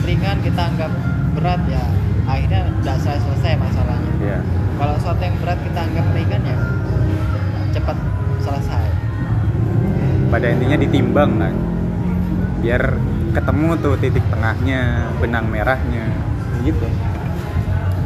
ringan 0.07 0.39
kita 0.39 0.61
anggap 0.71 0.91
berat 1.35 1.61
ya 1.67 1.83
akhirnya 2.23 2.71
tidak 2.79 2.95
selesai 3.03 3.19
selesai 3.27 3.51
masalahnya. 3.59 4.13
Ya 4.23 4.39
kalau 4.79 4.93
sesuatu 4.97 5.21
yang 5.21 5.35
berat 5.43 5.59
kita 5.61 5.79
anggap 5.83 6.05
ringan 6.15 6.41
ya 6.47 6.57
cepat 7.75 7.97
selesai. 8.39 8.85
Pada 10.31 10.47
intinya 10.49 10.77
ditimbang 10.79 11.31
kan. 11.37 11.55
Biar 12.63 12.81
ketemu 13.35 13.69
tuh 13.81 13.93
titik 13.99 14.23
tengahnya, 14.31 15.11
benang 15.19 15.51
merahnya 15.51 16.07
gitu. 16.63 16.87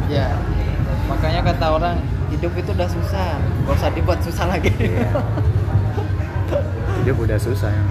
ya 0.08 0.34
makanya 1.06 1.52
kata 1.52 1.66
orang 1.68 1.96
hidup 2.32 2.48
itu 2.56 2.72
udah 2.72 2.88
susah 2.88 3.36
gak 3.38 3.76
usah 3.76 3.90
dibuat 3.92 4.18
susah 4.24 4.50
lagi. 4.50 4.72
Iya. 4.82 5.14
Hidup 7.08 7.24
udah 7.24 7.40
susah 7.40 7.72
ya. 7.72 7.84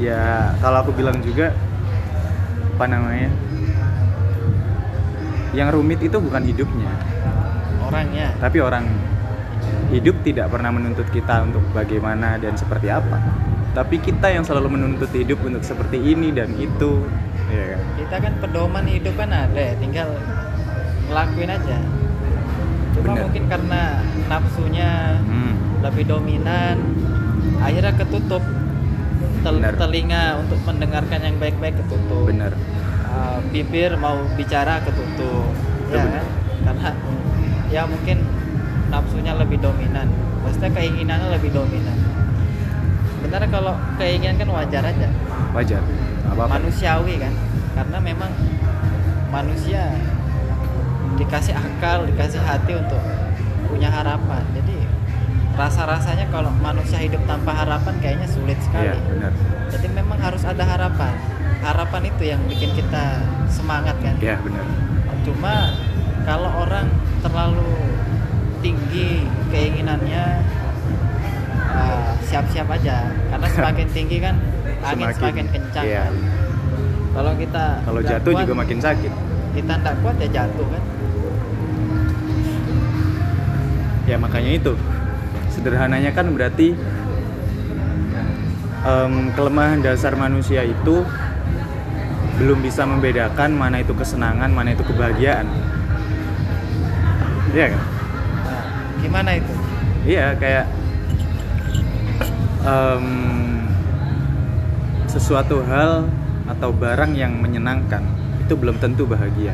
Ya 0.00 0.22
kalau 0.64 0.80
aku 0.80 0.96
bilang 0.96 1.20
juga 1.20 1.52
apa 2.80 2.88
namanya? 2.88 3.28
Yang 5.52 5.68
rumit 5.76 6.00
itu 6.00 6.16
bukan 6.16 6.48
hidupnya, 6.48 6.88
orangnya 7.84 8.32
tapi 8.40 8.64
orang 8.64 8.88
hidup 9.92 10.16
tidak 10.24 10.48
pernah 10.48 10.72
menuntut 10.72 11.12
kita 11.12 11.44
untuk 11.44 11.60
bagaimana 11.76 12.40
dan 12.40 12.56
seperti 12.56 12.88
apa. 12.88 13.20
Tapi 13.76 14.00
kita 14.00 14.32
yang 14.32 14.48
selalu 14.48 14.72
menuntut 14.72 15.12
hidup 15.12 15.36
untuk 15.44 15.60
seperti 15.60 16.00
ini 16.00 16.32
dan 16.32 16.56
itu, 16.56 17.04
ya 17.52 17.76
kan? 17.76 17.80
kita 18.00 18.16
kan 18.16 18.32
pedoman 18.40 18.88
hidup 18.88 19.12
kan 19.12 19.28
ada 19.28 19.60
ya 19.60 19.76
tinggal 19.76 20.08
ngelakuin 21.12 21.52
aja 21.52 21.78
cuma 22.96 23.12
Bener. 23.12 23.22
mungkin 23.28 23.44
karena 23.46 23.82
nafsunya 24.26 25.20
Hmm, 25.28 25.84
lebih 25.84 26.04
dominan 26.08 26.97
akhirnya 27.78 27.94
ketutup 27.94 28.42
Tel- 29.46 29.62
Bener. 29.62 29.74
telinga 29.78 30.42
untuk 30.42 30.58
mendengarkan 30.66 31.22
yang 31.22 31.38
baik-baik 31.38 31.78
ketutup 31.78 32.26
bener. 32.26 32.50
Uh, 33.06 33.38
bibir 33.54 33.94
mau 33.94 34.18
bicara 34.34 34.82
ketutup 34.82 35.46
Itu 35.86 35.94
ya 35.94 36.02
bener. 36.02 36.18
kan 36.18 36.26
karena 36.66 36.90
ya 37.70 37.82
mungkin 37.86 38.26
nafsunya 38.90 39.38
lebih 39.38 39.62
dominan 39.62 40.10
maksudnya 40.42 40.74
keinginannya 40.74 41.28
lebih 41.38 41.54
dominan 41.54 41.94
benar 43.22 43.46
kalau 43.46 43.78
keinginan 43.94 44.42
kan 44.42 44.48
wajar 44.50 44.82
aja 44.82 45.08
Wajar. 45.54 45.82
Apa 46.34 46.50
apa? 46.50 46.58
manusiawi 46.58 47.14
kan 47.22 47.30
karena 47.78 47.98
memang 48.02 48.30
manusia 49.30 49.86
dikasih 51.14 51.54
akal 51.54 52.10
dikasih 52.10 52.42
hati 52.42 52.74
untuk 52.74 52.98
punya 53.70 53.86
harapan 53.86 54.42
jadi 54.50 54.67
rasa-rasanya 55.58 56.30
kalau 56.30 56.54
manusia 56.56 56.96
hidup 56.96 57.18
tanpa 57.26 57.50
harapan 57.52 57.94
kayaknya 57.98 58.28
sulit 58.30 58.54
sekali 58.62 58.88
Iya, 58.88 59.02
benar. 59.04 59.32
jadi 59.68 59.86
memang 59.90 60.18
harus 60.18 60.42
ada 60.42 60.62
harapan 60.62 61.12
harapan 61.58 62.02
itu 62.06 62.22
yang 62.24 62.40
bikin 62.46 62.70
kita 62.72 63.18
semangat 63.50 63.98
kan 63.98 64.14
Iya, 64.18 64.38
benar. 64.38 64.62
cuma 65.26 65.74
kalau 66.22 66.62
orang 66.62 66.86
terlalu 67.18 67.74
tinggi 68.58 69.26
keinginannya 69.50 70.24
ah, 71.68 72.14
siap-siap 72.22 72.70
aja 72.70 73.10
karena 73.28 73.46
semakin 73.58 73.86
tinggi 73.90 74.16
kan 74.18 74.38
angin 74.78 75.10
semakin, 75.10 75.46
kencang 75.50 75.84
Iya. 75.84 76.06
kan. 76.06 76.14
kalau 77.10 77.32
kita 77.34 77.64
Kalau 77.82 78.00
jatuh 78.00 78.30
kuat, 78.30 78.42
juga 78.46 78.54
makin 78.54 78.78
sakit. 78.78 79.12
kita 79.52 79.72
nggak 79.74 79.94
kuat 80.00 80.16
ya 80.18 80.28
jatuh 80.32 80.66
kan 80.70 80.82
Ya 84.08 84.16
makanya 84.16 84.56
itu 84.56 84.72
sederhananya 85.58 86.14
kan 86.14 86.30
berarti 86.30 86.78
em, 88.86 89.34
kelemahan 89.34 89.82
dasar 89.82 90.14
manusia 90.14 90.62
itu 90.62 91.02
belum 92.38 92.62
bisa 92.62 92.86
membedakan 92.86 93.50
mana 93.58 93.82
itu 93.82 93.90
kesenangan, 93.98 94.54
mana 94.54 94.70
itu 94.70 94.86
kebahagiaan. 94.86 95.50
Iya 97.50 97.74
kan? 97.74 97.82
Nah, 97.82 98.64
gimana 99.02 99.30
itu 99.34 99.52
Iya 100.06 100.38
kayak 100.38 100.66
em, 102.62 103.04
sesuatu 105.10 105.60
hal 105.66 106.06
atau 106.48 106.70
barang 106.72 107.12
yang 107.12 107.36
menyenangkan 107.36 108.00
itu 108.40 108.54
belum 108.56 108.80
tentu 108.80 109.04
bahagia. 109.04 109.52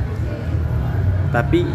Tapi 1.34 1.66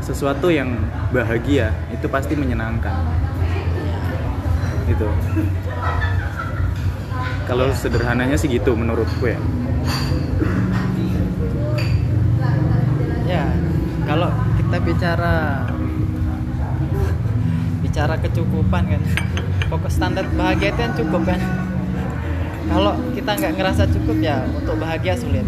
sesuatu 0.00 0.48
yang 0.48 0.72
bahagia 1.12 1.76
itu 1.92 2.08
pasti 2.08 2.32
menyenangkan. 2.32 3.11
Itu. 4.88 5.08
Kalau 7.46 7.66
sederhananya 7.74 8.36
sih 8.38 8.48
gitu 8.48 8.72
menurutku 8.72 9.26
ya. 9.28 9.38
ya 13.26 13.44
kalau 14.04 14.28
kita 14.60 14.76
bicara 14.84 15.64
bicara 17.80 18.14
kecukupan 18.20 18.82
kan 18.92 19.02
pokok 19.72 19.88
standar 19.88 20.24
bahagia 20.36 20.68
itu 20.72 20.80
kan 20.80 20.92
cukup 20.96 21.22
kan 21.32 21.40
kalau 22.68 22.92
kita 23.16 23.30
nggak 23.36 23.52
ngerasa 23.56 23.82
cukup 23.88 24.16
ya 24.20 24.44
untuk 24.52 24.76
bahagia 24.76 25.16
sulit 25.16 25.44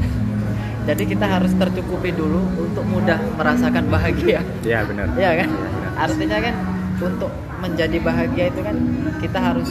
jadi 0.84 1.02
kita 1.08 1.24
harus 1.28 1.52
tercukupi 1.56 2.12
dulu 2.12 2.44
untuk 2.60 2.84
mudah 2.84 3.16
merasakan 3.40 3.88
bahagia 3.88 4.44
Iya 4.64 4.84
benar. 4.84 5.08
Iya 5.16 5.30
kan 5.44 5.48
benar. 5.48 5.92
artinya 5.96 6.38
kan 6.40 6.54
untuk 7.04 7.30
menjadi 7.60 7.98
bahagia 8.00 8.44
itu 8.48 8.60
kan 8.60 8.76
kita 9.18 9.38
harus 9.38 9.70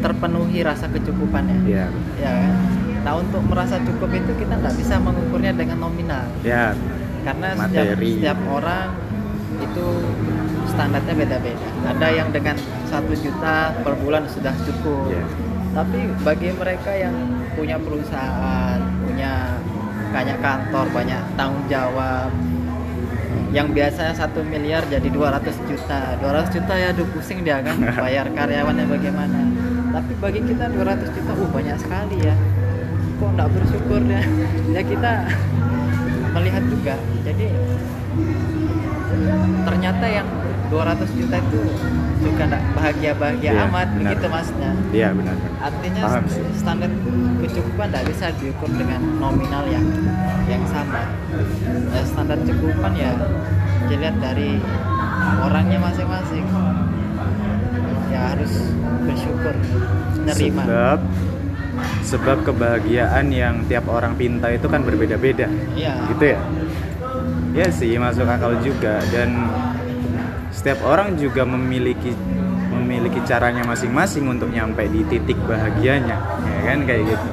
terpenuhi 0.00 0.60
rasa 0.60 0.86
kecukupannya 0.86 1.58
Iya. 1.64 1.86
ya 2.16 2.30
kan 2.30 2.54
nah 3.00 3.12
untuk 3.16 3.40
merasa 3.48 3.80
cukup 3.80 4.12
itu 4.12 4.32
kita 4.36 4.54
nggak 4.54 4.76
bisa 4.76 5.00
mengukurnya 5.00 5.56
dengan 5.56 5.80
nominal 5.80 6.28
Ya. 6.44 6.76
karena 7.24 7.56
setiap, 7.56 7.96
Materi. 7.96 8.10
setiap 8.16 8.38
orang 8.46 8.88
itu 9.60 9.86
standarnya 10.66 11.14
beda-beda 11.16 11.66
ada 11.86 12.08
yang 12.08 12.28
dengan 12.30 12.56
satu 12.86 13.12
juta 13.14 13.72
per 13.76 13.94
bulan 13.98 14.24
sudah 14.26 14.52
cukup 14.64 15.08
Iya. 15.08 15.24
tapi 15.72 15.98
bagi 16.20 16.48
mereka 16.52 16.92
yang 16.92 17.14
punya 17.52 17.76
perusahaan 17.76 18.78
punya 19.00 19.32
banyak 20.10 20.38
kantor 20.42 20.86
banyak 20.90 21.22
tanggung 21.38 21.64
jawab 21.68 22.28
yang 23.50 23.74
biasanya 23.74 24.14
satu 24.14 24.46
miliar 24.46 24.86
jadi 24.86 25.06
200 25.10 25.42
juta. 25.66 26.14
200 26.22 26.54
juta 26.54 26.74
ya 26.78 26.94
aduh 26.94 27.06
pusing 27.10 27.42
dia 27.42 27.58
kan 27.62 27.76
bayar 28.02 28.30
karyawannya 28.30 28.86
bagaimana? 28.86 29.38
Tapi 29.90 30.12
bagi 30.22 30.40
kita 30.46 30.70
200 30.70 31.16
juta 31.18 31.32
uh 31.34 31.50
banyak 31.50 31.76
sekali 31.82 32.16
ya. 32.22 32.34
Kok 33.18 33.30
nggak 33.34 33.48
bersyukur 33.50 34.00
ya? 34.06 34.22
Ya 34.78 34.82
kita 34.86 35.12
melihat 36.30 36.62
juga. 36.70 36.94
Jadi 37.26 37.46
ternyata 39.66 40.06
yang 40.06 40.28
200 40.70 41.18
juta 41.18 41.36
itu 41.36 41.60
juga 42.20 42.42
nggak 42.46 42.62
bahagia-bahagia 42.72 43.50
Iya, 43.50 43.62
amat 43.66 43.88
benar. 43.90 43.98
begitu 44.06 44.26
maksudnya 44.28 44.70
Iya 44.90 45.08
benar. 45.10 45.34
benar. 45.34 45.52
artinya 45.60 46.02
Paham 46.04 46.24
sih. 46.26 46.42
standar 46.54 46.90
kecukupan 47.40 47.86
tidak 47.88 48.04
bisa 48.06 48.26
diukur 48.38 48.70
dengan 48.72 49.00
nominal 49.18 49.64
yang 49.66 49.86
yang 50.46 50.62
sama 50.64 51.02
ya, 51.90 52.02
standar 52.04 52.38
kecukupan 52.40 52.92
ya 52.94 53.10
dilihat 53.86 54.16
dari 54.16 54.62
orangnya 55.40 55.78
masing-masing 55.80 56.46
ya 58.08 58.20
harus 58.28 58.52
bersyukur 59.02 59.54
nerima 60.22 60.62
Sebab 60.62 60.98
sebab 62.02 62.38
kebahagiaan 62.44 63.26
yang 63.30 63.64
tiap 63.64 63.86
orang 63.86 64.12
pinta 64.14 64.50
itu 64.50 64.66
kan 64.66 64.82
berbeda-beda. 64.82 65.46
iya 65.72 65.94
Gitu 66.06 66.24
ya? 66.28 66.38
Ya 67.50 67.66
sih 67.68 67.96
masuk 67.96 68.26
akal 68.26 68.58
juga 68.60 69.00
dan 69.08 69.48
setiap 70.60 70.84
orang 70.84 71.16
juga 71.16 71.48
memiliki 71.48 72.12
memiliki 72.68 73.24
caranya 73.24 73.64
masing-masing 73.64 74.28
untuk 74.28 74.52
nyampe 74.52 74.84
di 74.92 75.08
titik 75.08 75.40
bahagianya, 75.48 76.20
ya 76.20 76.60
kan 76.68 76.84
kayak 76.84 77.16
gitu. 77.16 77.28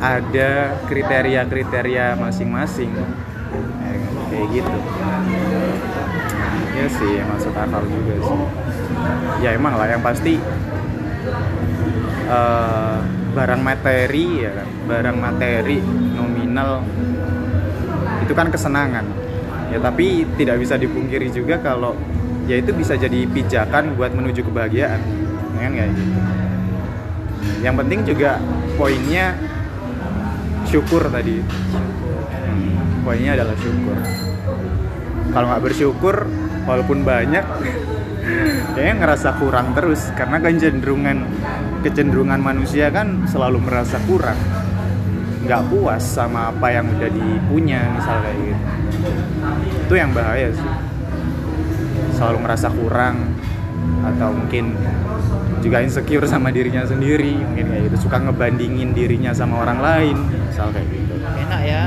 Ada 0.00 0.80
kriteria-kriteria 0.88 2.16
masing-masing, 2.16 2.96
ya 2.96 3.04
kan? 3.04 3.12
kayak 4.32 4.46
gitu. 4.56 4.76
Ya 6.80 6.86
sih 6.96 7.14
masuk 7.28 7.52
akal 7.52 7.84
juga 7.84 8.14
sih. 8.24 8.40
Ya 9.44 9.52
emang 9.52 9.76
lah 9.76 9.92
yang 9.92 10.00
pasti 10.00 10.40
eh, 12.24 12.98
barang 13.36 13.60
materi 13.60 14.48
ya 14.48 14.50
kan, 14.56 14.68
barang 14.88 15.16
materi 15.20 15.76
nominal 16.16 16.80
itu 18.24 18.32
kan 18.32 18.48
kesenangan 18.48 19.04
ya 19.70 19.78
tapi 19.78 20.24
tidak 20.40 20.56
bisa 20.62 20.74
dipungkiri 20.80 21.30
juga 21.30 21.60
kalau 21.60 21.94
ya 22.46 22.62
itu 22.62 22.70
bisa 22.72 22.94
jadi 22.94 23.26
pijakan 23.26 23.98
buat 23.98 24.14
menuju 24.14 24.46
kebahagiaan. 24.46 25.02
Kan 25.56 25.72
kayak 25.74 25.90
gitu 25.94 26.36
yang 27.64 27.74
penting 27.78 28.04
juga 28.04 28.38
poinnya 28.76 29.32
syukur 30.68 31.08
tadi. 31.08 31.40
Poinnya 33.06 33.38
adalah 33.38 33.56
syukur. 33.58 33.96
Kalau 35.30 35.46
nggak 35.52 35.62
bersyukur 35.62 36.16
walaupun 36.66 37.06
banyak 37.06 37.44
kayaknya 38.74 38.94
ngerasa 39.02 39.28
kurang 39.42 39.72
terus. 39.74 40.10
Karena 40.14 40.42
kecenderungan 40.42 41.26
kecenderungan 41.86 42.40
manusia 42.42 42.90
kan 42.90 43.24
selalu 43.30 43.62
merasa 43.62 43.96
kurang. 44.04 44.38
Nggak 45.46 45.62
puas 45.70 46.02
sama 46.02 46.50
apa 46.50 46.70
yang 46.74 46.90
udah 46.90 47.10
dipunya 47.10 47.82
misal 47.94 48.16
kayak 48.22 48.38
gitu. 48.42 48.64
Itu 49.86 49.94
yang 49.94 50.10
bahaya 50.10 50.50
sih 50.50 50.85
selalu 52.16 52.38
merasa 52.40 52.72
kurang 52.72 53.36
atau 54.00 54.32
mungkin 54.32 54.72
juga 55.60 55.84
insecure 55.84 56.24
sama 56.24 56.48
dirinya 56.48 56.88
sendiri 56.88 57.36
mungkin 57.36 57.64
kayak 57.68 57.82
gitu. 57.92 57.96
Suka 58.08 58.16
ngebandingin 58.24 58.96
dirinya 58.96 59.36
sama 59.36 59.60
orang 59.60 59.78
lain 59.84 60.16
misal 60.48 60.72
kayak 60.72 60.88
gitu. 60.88 61.14
Enak 61.20 61.62
ya. 61.68 61.82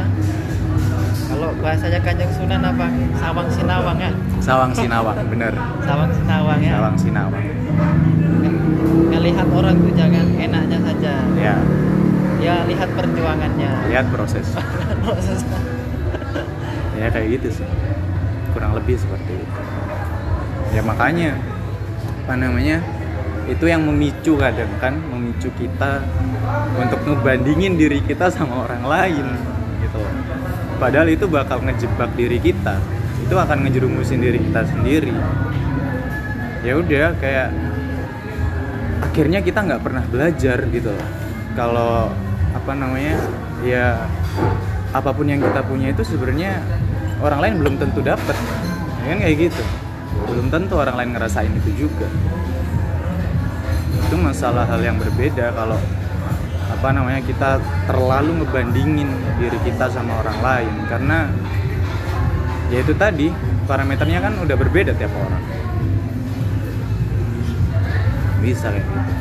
Kalau 1.30 1.50
bahasanya 1.62 2.00
kanjeng 2.06 2.32
sunan 2.34 2.62
apa? 2.62 2.88
Sawang 3.18 3.48
sinawang 3.50 3.98
ya? 3.98 4.12
Sawang 4.42 4.72
sinawang 4.74 5.18
bener. 5.34 5.54
Sawang 5.82 6.12
sinawang 6.14 6.60
ya? 6.62 6.74
Sawang 6.78 6.98
sinawang. 6.98 7.46
Ngelihat 9.10 9.48
orang 9.50 9.76
tuh 9.82 9.94
jangan 9.98 10.26
enaknya 10.38 10.78
saja. 10.86 11.14
Ya. 11.38 11.56
Ya 12.40 12.56
lihat 12.66 12.90
perjuangannya. 12.96 13.72
Lihat 13.92 14.06
proses. 14.14 14.48
Proses. 15.06 15.42
Ya 16.96 17.08
kayak 17.12 17.28
gitu 17.40 17.62
sih. 17.62 17.68
Kurang 18.52 18.76
lebih 18.76 18.98
seperti 18.98 19.34
itu 19.40 19.79
ya 20.74 20.82
makanya. 20.86 21.38
Apa 22.26 22.34
namanya? 22.38 22.82
Itu 23.50 23.66
yang 23.66 23.82
memicu 23.90 24.38
kadang 24.38 24.70
kan 24.78 24.94
memicu 24.94 25.50
kita 25.58 26.06
untuk 26.78 27.02
ngebandingin 27.02 27.74
diri 27.78 28.00
kita 28.06 28.30
sama 28.30 28.70
orang 28.70 28.86
lain 28.86 29.26
gitu 29.82 30.02
padahal 30.80 31.10
itu 31.12 31.26
bakal 31.28 31.60
ngejebak 31.66 32.14
diri 32.14 32.40
kita. 32.40 32.78
Itu 33.26 33.36
akan 33.36 33.68
ngejerumusin 33.68 34.22
diri 34.24 34.40
kita 34.40 34.64
sendiri. 34.70 35.14
Ya 36.64 36.78
udah 36.78 37.14
kayak 37.20 37.50
akhirnya 39.10 39.40
kita 39.44 39.60
nggak 39.66 39.82
pernah 39.84 40.04
belajar 40.08 40.58
gitu 40.72 40.90
loh. 40.94 41.10
Kalau 41.58 42.14
apa 42.54 42.72
namanya 42.74 43.18
ya 43.66 44.08
apa 44.90 45.14
pun 45.14 45.30
yang 45.30 45.44
kita 45.44 45.62
punya 45.66 45.94
itu 45.94 46.02
sebenarnya 46.02 46.62
orang 47.22 47.40
lain 47.44 47.54
belum 47.62 47.76
tentu 47.78 48.02
dapat 48.02 48.34
ya 49.06 49.14
kan 49.14 49.20
kayak 49.22 49.38
gitu 49.50 49.64
belum 50.30 50.48
tentu 50.50 50.74
orang 50.78 50.96
lain 50.98 51.12
ngerasain 51.16 51.54
itu 51.54 51.88
juga. 51.88 52.08
Itu 54.06 54.16
masalah 54.18 54.66
hal 54.66 54.82
yang 54.82 54.98
berbeda 54.98 55.54
kalau 55.54 55.78
apa 56.70 56.90
namanya 56.94 57.22
kita 57.26 57.60
terlalu 57.90 58.46
ngebandingin 58.46 59.10
diri 59.38 59.60
kita 59.66 59.90
sama 59.92 60.22
orang 60.22 60.38
lain. 60.42 60.74
Karena 60.90 61.30
ya 62.74 62.82
itu 62.82 62.94
tadi 62.98 63.30
parameternya 63.70 64.20
kan 64.22 64.34
udah 64.42 64.56
berbeda 64.58 64.98
tiap 64.98 65.14
orang. 65.14 65.44
Bisa 68.40 68.72
kayak 68.72 68.86
gitu. 68.86 69.14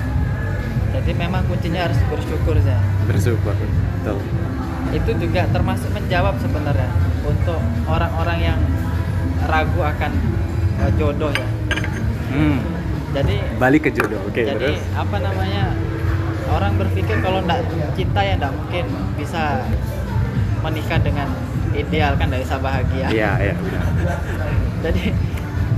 Jadi 0.88 1.10
memang 1.14 1.44
kuncinya 1.46 1.84
harus 1.88 2.00
bersyukur 2.08 2.56
ya 2.58 2.78
bersyukur 3.08 3.56
betul. 3.56 4.20
Itu 4.92 5.10
juga 5.16 5.48
termasuk 5.48 5.88
menjawab 5.96 6.36
sebenarnya 6.40 6.88
untuk 7.24 7.60
orang-orang 7.88 8.38
yang 8.40 8.60
ragu 9.48 9.80
akan 9.80 10.12
eh, 10.78 10.90
jodoh 10.98 11.30
ya. 11.34 11.48
Hmm, 12.28 12.58
jadi 13.16 13.36
balik 13.56 13.88
ke 13.88 13.90
jodoh 13.90 14.20
oke 14.28 14.36
jadi 14.36 14.76
terus? 14.76 14.84
apa 14.92 15.16
namanya 15.16 15.72
orang 16.52 16.76
berpikir 16.76 17.16
kalau 17.24 17.40
ndak 17.44 17.64
cinta 17.96 18.20
ya 18.20 18.34
ndak 18.36 18.52
mungkin 18.52 18.84
bisa 19.16 19.64
menikah 20.60 21.00
dengan 21.00 21.28
ideal 21.76 22.12
kan 22.18 22.26
dari 22.32 22.42
bisa 22.42 22.58
bahagia. 22.58 23.06
Iya 23.12 23.30
iya. 23.38 23.54
Jadi 24.84 25.04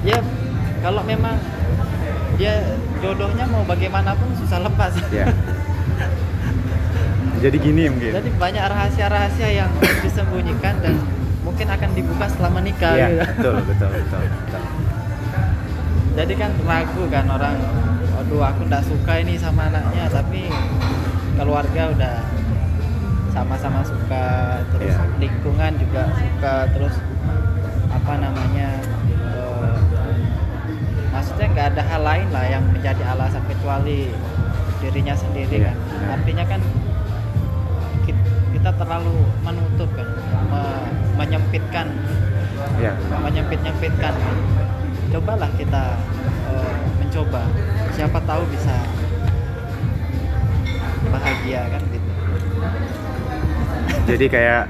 ya 0.07 0.19
kalau 0.81 1.03
memang 1.05 1.37
dia 2.41 2.79
jodohnya 3.05 3.45
mau 3.51 3.63
bagaimanapun 3.69 4.33
susah 4.41 4.65
lepas. 4.65 4.93
Iya. 5.13 5.29
jadi 7.41 7.57
gini 7.57 7.89
mungkin. 7.89 8.13
Jadi 8.13 8.31
banyak 8.37 8.65
rahasia-rahasia 8.69 9.49
yang 9.49 9.73
disembunyikan 10.05 10.77
dan 10.85 11.01
mungkin 11.41 11.67
akan 11.73 11.91
dibuka 11.97 12.25
setelah 12.29 12.53
menikah 12.53 12.93
iya 13.01 13.09
gitu. 13.09 13.25
betul 13.25 13.55
betul 13.65 13.91
betul, 13.97 14.21
betul. 14.29 14.63
Jadi 16.21 16.35
kan 16.37 16.53
ragu 16.63 17.03
kan 17.09 17.25
orang 17.27 17.57
aduh 18.13 18.45
aku 18.45 18.69
ndak 18.69 18.85
suka 18.85 19.13
ini 19.17 19.35
sama 19.35 19.73
anaknya 19.73 20.05
tapi 20.07 20.53
keluarga 21.35 21.89
udah 21.89 22.17
sama-sama 23.31 23.81
suka 23.81 24.27
terus 24.69 24.93
Iya. 24.93 25.17
lingkungan 25.17 25.73
juga 25.79 26.03
suka 26.13 26.55
terus 26.69 26.95
apa 27.89 28.13
namanya 28.19 28.69
eh, 29.25 29.79
maksudnya 31.09 31.47
nggak 31.49 31.67
ada 31.73 31.83
hal 31.87 32.03
lain 32.03 32.29
lah 32.29 32.45
yang 32.45 32.65
menjadi 32.69 33.03
alasan 33.09 33.41
kecuali 33.49 34.13
dirinya 34.79 35.15
sendiri 35.15 35.57
Iya, 35.59 35.73
kan. 35.73 35.77
Artinya 36.21 36.45
kan 36.45 36.61
ki- 38.05 38.25
kita 38.53 38.71
terlalu 38.75 39.15
menutup 39.41 39.89
kan 39.95 40.09
me- 40.51 40.91
menyempitkan. 41.17 41.87
Iya. 42.77 42.93
Menyempit 43.21 43.61
nyempitkan 43.63 44.13
kan 44.13 44.37
cobalah 45.11 45.51
kita 45.59 45.85
eh, 46.49 46.75
mencoba. 47.03 47.43
Siapa 47.99 48.19
tahu 48.23 48.43
bisa 48.55 48.75
bahagia 51.11 51.67
kan 51.67 51.83
gitu. 51.91 52.11
Jadi 54.07 54.27
kayak 54.31 54.65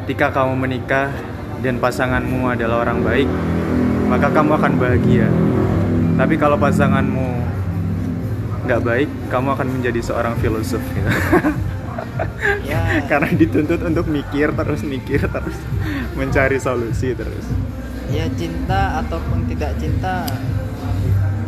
ketika 0.00 0.32
kamu 0.32 0.54
menikah 0.56 1.12
dan 1.60 1.76
pasanganmu 1.76 2.48
adalah 2.48 2.88
orang 2.88 3.04
baik 3.04 3.28
maka 4.08 4.26
kamu 4.32 4.56
akan 4.56 4.72
bahagia. 4.80 5.28
Tapi 6.16 6.34
kalau 6.40 6.56
pasanganmu 6.56 7.28
nggak 8.66 8.80
baik 8.82 9.10
kamu 9.28 9.48
akan 9.54 9.68
menjadi 9.68 10.00
seorang 10.00 10.34
filosof 10.40 10.82
gitu. 10.96 11.10
ya. 12.64 12.80
Karena 13.10 13.28
dituntut 13.36 13.80
untuk 13.84 14.08
mikir 14.08 14.56
terus 14.56 14.80
mikir 14.82 15.20
terus 15.28 15.58
mencari 16.16 16.58
solusi 16.58 17.12
terus 17.12 17.44
ya 18.10 18.26
cinta 18.34 19.00
ataupun 19.02 19.46
tidak 19.46 19.72
cinta 19.78 20.26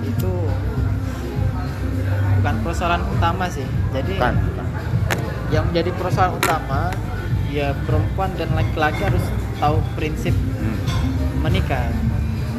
itu 0.06 0.32
bukan 2.38 2.56
persoalan 2.62 3.02
utama 3.10 3.46
sih. 3.50 3.66
Jadi 3.90 4.18
kan 4.18 4.38
yang 5.50 5.68
menjadi 5.68 5.90
persoalan 5.98 6.38
utama 6.38 6.90
ya 7.52 7.76
perempuan 7.84 8.32
dan 8.40 8.48
laki-laki 8.56 9.04
harus 9.04 9.24
tahu 9.60 9.78
prinsip 9.98 10.32
Hmm. 10.32 10.78
menikah. 11.42 11.90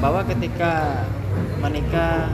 Bahwa 0.04 0.20
ketika 0.28 1.04
menikah 1.64 2.28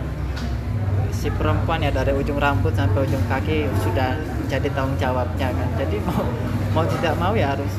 si 1.14 1.30
perempuan 1.30 1.84
ya 1.84 1.94
dari 1.94 2.10
ujung 2.16 2.42
rambut 2.42 2.74
sampai 2.74 3.06
ujung 3.06 3.22
kaki 3.30 3.70
sudah 3.86 4.18
menjadi 4.42 4.68
tanggung 4.74 4.98
jawabnya 4.98 5.54
kan. 5.54 5.70
Jadi 5.78 6.02
mau 6.02 6.26
mau 6.74 6.86
tidak 6.90 7.14
mau 7.22 7.34
ya 7.38 7.54
harus 7.54 7.74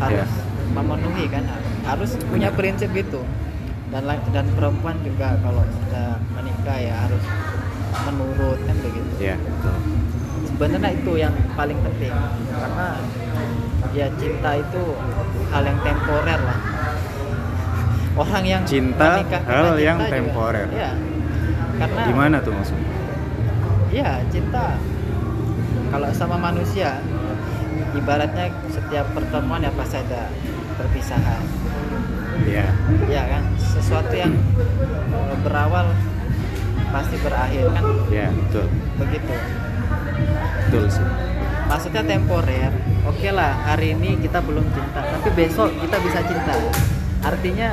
harus 0.00 0.30
memenuhi 0.72 1.28
kan 1.28 1.44
harus 1.84 2.10
punya 2.24 2.48
prinsip 2.50 2.90
gitu. 2.90 3.20
Dan 3.88 4.04
dan 4.32 4.46
perempuan 4.52 4.98
juga 5.00 5.38
kalau 5.38 5.62
sudah 5.62 6.18
menikah 6.34 6.78
ya 6.78 6.94
harus 7.06 7.22
menurut 8.04 8.58
kan 8.60 8.76
begitu. 8.80 9.12
Ya 9.22 9.36
betul. 9.36 9.76
Sebenarnya 10.50 10.90
itu 10.92 11.12
yang 11.14 11.34
paling 11.54 11.78
penting 11.80 12.14
karena 12.50 12.88
ya 13.94 14.06
cinta 14.18 14.50
itu 14.56 14.82
hal 15.48 15.62
yang 15.62 15.78
temporer 15.80 16.40
lah. 16.40 16.58
Orang 18.14 18.44
yang 18.46 18.62
Cinta 18.62 19.18
menikah 19.18 19.42
hal 19.42 19.66
cinta 19.74 19.82
yang 19.82 19.98
juga- 19.98 20.10
temporer. 20.10 20.66
iya. 20.70 20.90
Karena 21.74 22.00
gimana 22.06 22.36
tuh 22.38 22.52
maksudnya? 22.54 22.90
Iya 23.90 24.10
cinta. 24.30 24.66
Kalau 25.90 26.10
sama 26.10 26.36
manusia 26.36 26.98
ibaratnya 27.94 28.50
setiap 28.66 29.06
pertemuan 29.14 29.62
ya 29.62 29.70
pasti 29.74 29.98
ada 29.98 30.26
perpisahan 30.74 31.42
ya 32.46 32.66
ya 33.06 33.22
kan? 33.30 33.42
Sesuatu 33.58 34.14
yang 34.14 34.32
eh, 35.12 35.38
berawal 35.46 35.86
pasti 36.94 37.16
berakhir 37.22 37.64
kan? 37.74 37.84
Ya 38.10 38.30
betul. 38.30 38.66
Begitu. 39.02 39.34
Betul 40.66 40.84
sih. 40.90 41.06
Maksudnya 41.64 42.02
temporer. 42.06 42.72
Oke 43.04 43.28
lah 43.34 43.52
hari 43.66 43.92
ini 43.96 44.16
kita 44.20 44.40
belum 44.40 44.64
cinta 44.72 45.00
tapi 45.02 45.28
besok 45.34 45.70
kita 45.80 45.96
bisa 46.02 46.20
cinta. 46.24 46.54
Artinya 47.24 47.68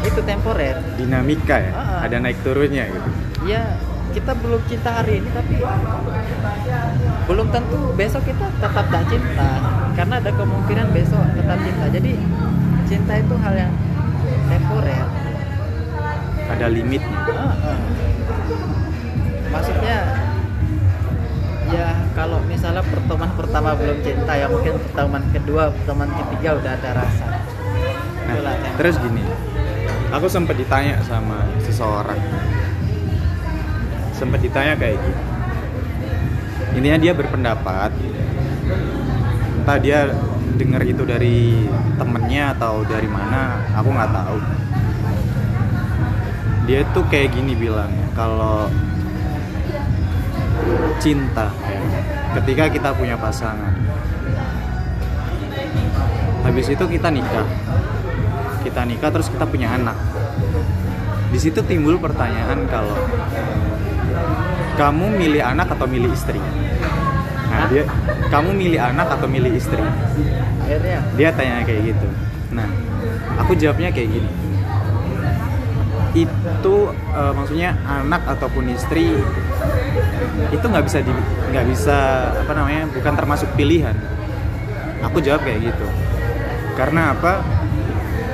itu 0.00 0.20
temporer. 0.24 0.76
Dinamika 0.96 1.56
ya? 1.60 1.72
Ah. 1.76 1.98
ada 2.08 2.16
naik 2.18 2.40
turunnya 2.40 2.88
gitu. 2.88 3.10
Ya 3.44 3.78
kita 4.10 4.34
belum 4.42 4.58
cinta 4.66 4.90
hari 4.90 5.22
ini 5.22 5.30
tapi 5.30 5.54
belum 7.30 7.46
tentu 7.54 7.94
besok 7.94 8.26
kita 8.26 8.46
tetap 8.58 8.86
tak 8.90 9.04
cinta. 9.06 9.50
Karena 9.94 10.14
ada 10.18 10.30
kemungkinan 10.34 10.86
besok 10.90 11.24
tetap 11.36 11.58
cinta. 11.62 11.86
Jadi 11.92 12.12
cinta 12.90 13.14
itu 13.14 13.34
hal 13.38 13.54
yang 13.54 13.72
temporer. 14.50 15.06
Ada 16.50 16.66
limitnya. 16.66 17.18
Ah, 17.30 17.54
ah. 17.54 17.78
maksudnya 19.50 19.98
ya 21.70 21.94
kalau 22.18 22.42
misalnya 22.50 22.82
pertemuan 22.82 23.30
pertama 23.38 23.78
belum 23.78 24.02
cinta 24.02 24.34
ya 24.34 24.50
mungkin 24.50 24.74
pertemuan 24.90 25.24
kedua 25.30 25.70
pertemuan 25.70 26.10
ketiga 26.18 26.58
udah 26.58 26.72
ada 26.74 26.90
rasa. 27.06 27.26
Nah 28.26 28.58
terus 28.74 28.98
gini. 28.98 29.22
Aku 30.10 30.26
sempat 30.26 30.58
ditanya 30.58 30.98
sama 31.06 31.46
seseorang. 31.62 32.18
Sempat 34.10 34.42
ditanya 34.42 34.74
kayak 34.74 34.98
gitu 34.98 35.30
intinya 36.74 36.98
dia 37.02 37.12
berpendapat 37.14 37.90
entah 39.60 39.78
dia 39.82 40.14
dengar 40.56 40.82
itu 40.82 41.02
dari 41.06 41.68
temennya 41.98 42.56
atau 42.56 42.82
dari 42.86 43.06
mana 43.06 43.62
aku 43.76 43.88
nggak 43.90 44.12
tahu. 44.14 44.38
Dia 46.70 46.80
tuh 46.94 47.04
kayak 47.10 47.34
gini 47.34 47.52
bilang 47.58 47.90
kalau 48.14 48.70
cinta 51.00 51.50
ketika 52.38 52.70
kita 52.70 52.88
punya 52.94 53.16
pasangan 53.18 53.74
habis 56.46 56.66
itu 56.70 56.84
kita 56.86 57.08
nikah. 57.10 57.46
Kita 58.60 58.84
nikah 58.84 59.08
terus 59.08 59.32
kita 59.32 59.48
punya 59.48 59.72
anak. 59.72 59.96
Di 61.30 61.38
situ 61.40 61.64
timbul 61.64 61.96
pertanyaan 61.96 62.68
kalau 62.68 62.98
kamu 64.76 65.06
milih 65.16 65.42
anak 65.44 65.72
atau 65.72 65.86
milih 65.86 66.12
istri 66.12 66.40
dia 67.68 67.84
kamu 68.32 68.50
milih 68.56 68.80
anak 68.80 69.12
atau 69.18 69.26
milih 69.28 69.52
istri? 69.52 69.82
Akhirnya. 70.64 70.98
Dia 71.18 71.28
tanya 71.34 71.66
kayak 71.66 71.92
gitu. 71.92 72.06
Nah 72.56 72.68
aku 73.42 73.52
jawabnya 73.58 73.90
kayak 73.92 74.08
gini. 74.08 74.30
Itu 76.14 76.74
eh, 76.94 77.32
maksudnya 77.34 77.76
anak 77.84 78.22
ataupun 78.24 78.70
istri 78.72 79.18
itu 80.50 80.64
nggak 80.64 80.84
bisa 80.86 80.98
di 81.02 81.12
nggak 81.50 81.66
bisa 81.68 81.98
apa 82.46 82.52
namanya 82.54 82.88
bukan 82.90 83.12
termasuk 83.18 83.48
pilihan. 83.58 83.94
Aku 85.04 85.18
jawab 85.20 85.42
kayak 85.42 85.74
gitu. 85.74 85.86
Karena 86.78 87.12
apa? 87.12 87.42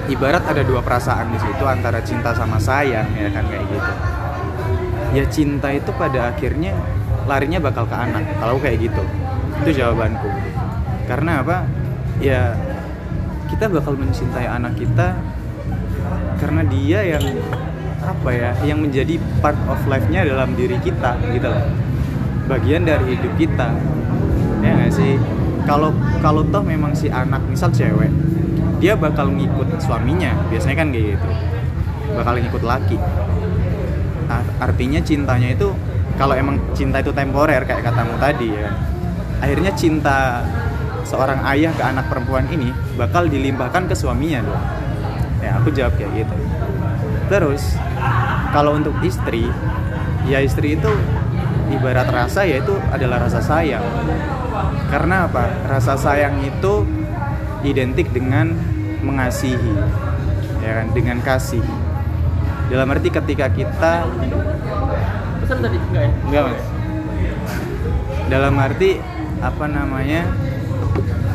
Ibarat 0.06 0.46
ada 0.46 0.62
dua 0.62 0.86
perasaan 0.86 1.34
di 1.34 1.38
situ 1.42 1.66
antara 1.66 1.98
cinta 1.98 2.30
sama 2.30 2.62
sayang 2.62 3.10
ya 3.18 3.26
kan 3.34 3.42
kayak 3.50 3.66
gitu. 3.66 3.92
Ya 5.18 5.24
cinta 5.26 5.68
itu 5.74 5.90
pada 5.98 6.30
akhirnya 6.30 6.78
larinya 7.26 7.58
bakal 7.58 7.84
ke 7.84 7.96
anak. 7.98 8.22
Kalau 8.38 8.56
kayak 8.62 8.78
gitu. 8.86 9.02
Itu 9.62 9.70
jawabanku. 9.82 10.30
Karena 11.06 11.42
apa? 11.42 11.66
Ya 12.22 12.56
kita 13.46 13.70
bakal 13.70 13.94
mencintai 13.94 14.48
anak 14.48 14.74
kita 14.74 15.14
karena 16.36 16.62
dia 16.66 17.16
yang 17.16 17.24
apa 18.02 18.30
ya 18.30 18.50
yang 18.62 18.78
menjadi 18.82 19.18
part 19.40 19.58
of 19.66 19.78
life-nya 19.88 20.26
dalam 20.26 20.54
diri 20.54 20.78
kita 20.80 21.18
gitu 21.30 21.48
loh. 21.48 21.64
Bagian 22.46 22.86
dari 22.86 23.18
hidup 23.18 23.34
kita. 23.38 23.74
Ya 24.62 24.70
nggak 24.76 24.92
sih? 24.94 25.18
Kalau 25.66 25.90
kalau 26.22 26.46
toh 26.46 26.62
memang 26.62 26.94
si 26.94 27.10
anak 27.10 27.42
misal 27.50 27.74
cewek 27.74 28.10
dia 28.78 28.94
bakal 28.94 29.32
ngikut 29.34 29.80
suaminya. 29.82 30.32
Biasanya 30.52 30.76
kan 30.78 30.88
kayak 30.94 31.18
gitu. 31.18 31.28
Bakal 32.16 32.34
ngikut 32.40 32.62
laki. 32.62 32.98
Ar- 34.26 34.52
artinya 34.58 35.00
cintanya 35.02 35.54
itu 35.54 35.70
kalau 36.16 36.34
emang 36.36 36.56
cinta 36.72 37.04
itu 37.04 37.12
temporer 37.12 37.62
kayak 37.64 37.84
katamu 37.84 38.16
tadi 38.16 38.48
ya 38.52 38.68
akhirnya 39.40 39.72
cinta 39.76 40.42
seorang 41.06 41.38
ayah 41.54 41.70
ke 41.70 41.82
anak 41.86 42.10
perempuan 42.10 42.50
ini 42.50 42.74
bakal 42.98 43.30
dilimpahkan 43.30 43.86
ke 43.86 43.94
suaminya 43.94 44.42
dong. 44.42 44.64
Ya 45.38 45.50
aku 45.62 45.70
jawab 45.70 45.94
kayak 45.94 46.26
gitu. 46.26 46.36
Terus 47.30 47.62
kalau 48.50 48.74
untuk 48.74 48.98
istri 49.06 49.46
ya 50.26 50.42
istri 50.42 50.74
itu 50.74 50.90
ibarat 51.70 52.10
rasa 52.10 52.42
yaitu 52.42 52.74
adalah 52.90 53.22
rasa 53.22 53.38
sayang. 53.38 53.86
Karena 54.90 55.30
apa? 55.30 55.46
Rasa 55.70 55.94
sayang 55.94 56.42
itu 56.42 56.82
identik 57.62 58.10
dengan 58.10 58.50
mengasihi 59.06 59.74
ya 60.66 60.82
kan? 60.82 60.86
Dengan 60.90 61.22
kasih. 61.22 61.62
Dalam 62.66 62.90
arti 62.90 63.14
ketika 63.14 63.46
kita 63.46 64.10
pesan 65.46 65.62
tadi? 65.62 65.78
Enggak 65.78 66.02
ya? 66.02 66.12
Enggak 66.26 66.42
mas. 66.50 66.62
Dalam 68.26 68.54
arti 68.58 68.90
apa 69.38 69.64
namanya 69.70 70.22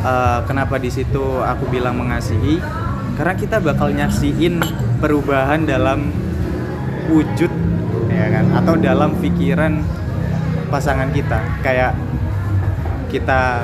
eh, 0.04 0.40
kenapa 0.44 0.76
di 0.76 0.92
situ 0.92 1.40
aku 1.40 1.72
bilang 1.72 1.96
mengasihi? 1.96 2.60
Karena 3.16 3.34
kita 3.40 3.64
bakal 3.64 3.96
nyaksiin 3.96 4.60
perubahan 5.00 5.64
dalam 5.64 6.12
wujud 7.08 7.52
ya 8.12 8.28
kan? 8.28 8.46
Atau 8.60 8.76
dalam 8.76 9.16
pikiran 9.24 9.80
pasangan 10.68 11.08
kita. 11.16 11.40
Kayak 11.64 11.96
kita 13.08 13.64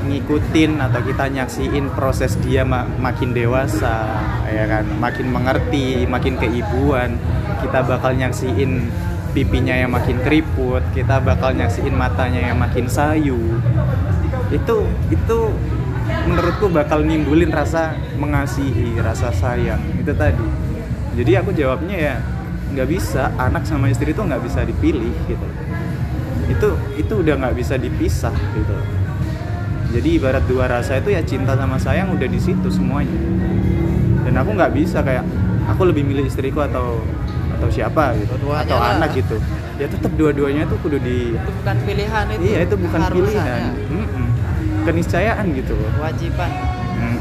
ngikutin 0.00 0.80
atau 0.80 1.00
kita 1.04 1.28
nyaksiin 1.28 1.92
proses 1.92 2.34
dia 2.40 2.62
ma- 2.62 2.88
makin 2.98 3.34
dewasa 3.34 4.06
ya 4.46 4.70
kan? 4.70 4.86
Makin 5.02 5.26
mengerti 5.34 6.06
makin 6.06 6.38
keibuan. 6.38 7.18
Kita 7.60 7.82
bakal 7.82 8.14
nyaksiin 8.16 8.88
pipinya 9.30 9.74
yang 9.74 9.94
makin 9.94 10.18
keriput 10.20 10.82
kita 10.90 11.22
bakal 11.22 11.54
nyaksiin 11.54 11.94
matanya 11.94 12.50
yang 12.50 12.58
makin 12.58 12.90
sayu. 12.90 13.38
Itu 14.50 14.86
itu 15.10 15.38
menurutku 16.26 16.66
bakal 16.68 17.06
nimbulin 17.06 17.54
rasa 17.54 17.94
mengasihi 18.18 18.98
rasa 18.98 19.30
sayang. 19.30 19.80
Itu 19.98 20.12
tadi. 20.14 20.46
Jadi 21.14 21.32
aku 21.38 21.50
jawabnya 21.54 21.96
ya 21.96 22.14
nggak 22.74 22.88
bisa. 22.90 23.30
Anak 23.38 23.66
sama 23.66 23.90
istri 23.90 24.10
itu 24.10 24.22
nggak 24.22 24.42
bisa 24.42 24.66
dipilih 24.66 25.14
gitu. 25.30 25.48
Itu 26.50 26.68
itu 26.98 27.12
udah 27.22 27.34
nggak 27.38 27.54
bisa 27.54 27.78
dipisah 27.78 28.34
gitu. 28.34 28.76
Jadi 29.90 30.08
ibarat 30.22 30.46
dua 30.46 30.70
rasa 30.70 31.02
itu 31.02 31.10
ya 31.10 31.22
cinta 31.26 31.58
sama 31.58 31.74
sayang 31.78 32.14
udah 32.14 32.28
di 32.30 32.38
situ 32.38 32.70
semuanya. 32.70 33.14
Dan 34.26 34.38
aku 34.38 34.54
nggak 34.54 34.74
bisa 34.74 35.02
kayak 35.02 35.26
aku 35.66 35.90
lebih 35.90 36.06
milih 36.06 36.30
istriku 36.30 36.62
atau 36.62 37.02
atau 37.60 37.68
siapa 37.68 38.16
gitu 38.16 38.32
Dua-duanya 38.40 38.64
atau 38.64 38.76
lah. 38.80 38.96
anak 38.96 39.10
gitu 39.12 39.36
ya 39.76 39.86
tetap 39.86 40.12
dua-duanya 40.16 40.62
tuh 40.64 40.76
kudu 40.80 40.96
di 40.98 41.36
itu 41.36 41.50
bukan 41.60 41.76
pilihan 41.84 42.24
itu 42.32 42.42
iya 42.42 42.58
itu 42.64 42.74
bukan 42.74 43.00
pilihan 43.06 43.60
Mm-mm. 43.86 44.26
keniscayaan 44.84 45.44
gitu 45.52 45.74
kewajiban 45.94 46.50
Hmm. 46.90 47.16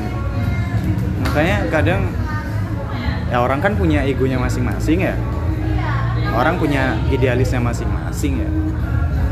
Makanya 1.23 1.71
kadang 1.71 2.01
ya 3.27 3.39
orang 3.39 3.63
kan 3.63 3.71
punya 3.73 4.03
egonya 4.03 4.35
masing-masing 4.35 5.07
ya. 5.07 5.15
Orang 6.35 6.59
punya 6.59 6.99
idealisnya 7.07 7.63
masing-masing 7.63 8.43
ya. 8.43 8.49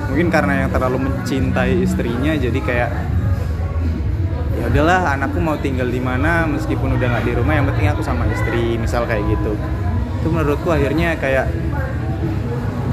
Mungkin 0.08 0.32
karena 0.32 0.64
yang 0.64 0.70
terlalu 0.72 1.04
mencintai 1.04 1.84
istrinya 1.84 2.32
jadi 2.32 2.60
kayak 2.64 2.90
ya 4.56 4.66
udahlah 4.72 5.14
anakku 5.14 5.38
mau 5.38 5.60
tinggal 5.60 5.86
di 5.86 6.00
mana 6.00 6.48
meskipun 6.48 6.96
udah 6.96 7.08
nggak 7.12 7.26
di 7.28 7.34
rumah 7.36 7.54
yang 7.54 7.66
penting 7.68 7.92
aku 7.92 8.00
sama 8.00 8.24
istri 8.32 8.80
misal 8.80 9.04
kayak 9.04 9.28
gitu. 9.28 9.60
Itu 10.28 10.36
menurutku 10.36 10.68
akhirnya 10.76 11.16
kayak 11.16 11.48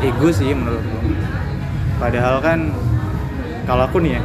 ego 0.07 0.31
sih 0.31 0.55
menurutku. 0.55 1.03
Padahal 1.99 2.39
kan 2.39 2.71
kalau 3.67 3.91
aku 3.91 3.99
nih 3.99 4.15
ya, 4.15 4.23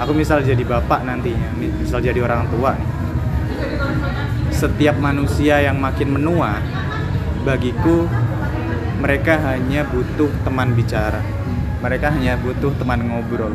aku 0.00 0.16
misal 0.16 0.40
jadi 0.40 0.64
bapak 0.64 1.04
nantinya, 1.04 1.52
mi- 1.60 1.68
misal 1.68 2.00
jadi 2.00 2.16
orang 2.24 2.48
tua 2.48 2.80
nih. 2.80 2.88
Setiap 4.56 4.96
manusia 4.96 5.60
yang 5.60 5.84
makin 5.84 6.16
menua, 6.16 6.64
bagiku 7.44 8.08
mereka 9.04 9.36
hanya 9.44 9.84
butuh 9.84 10.32
teman 10.40 10.72
bicara. 10.72 11.20
Mereka 11.84 12.08
hanya 12.08 12.40
butuh 12.40 12.72
teman 12.80 13.04
ngobrol. 13.04 13.52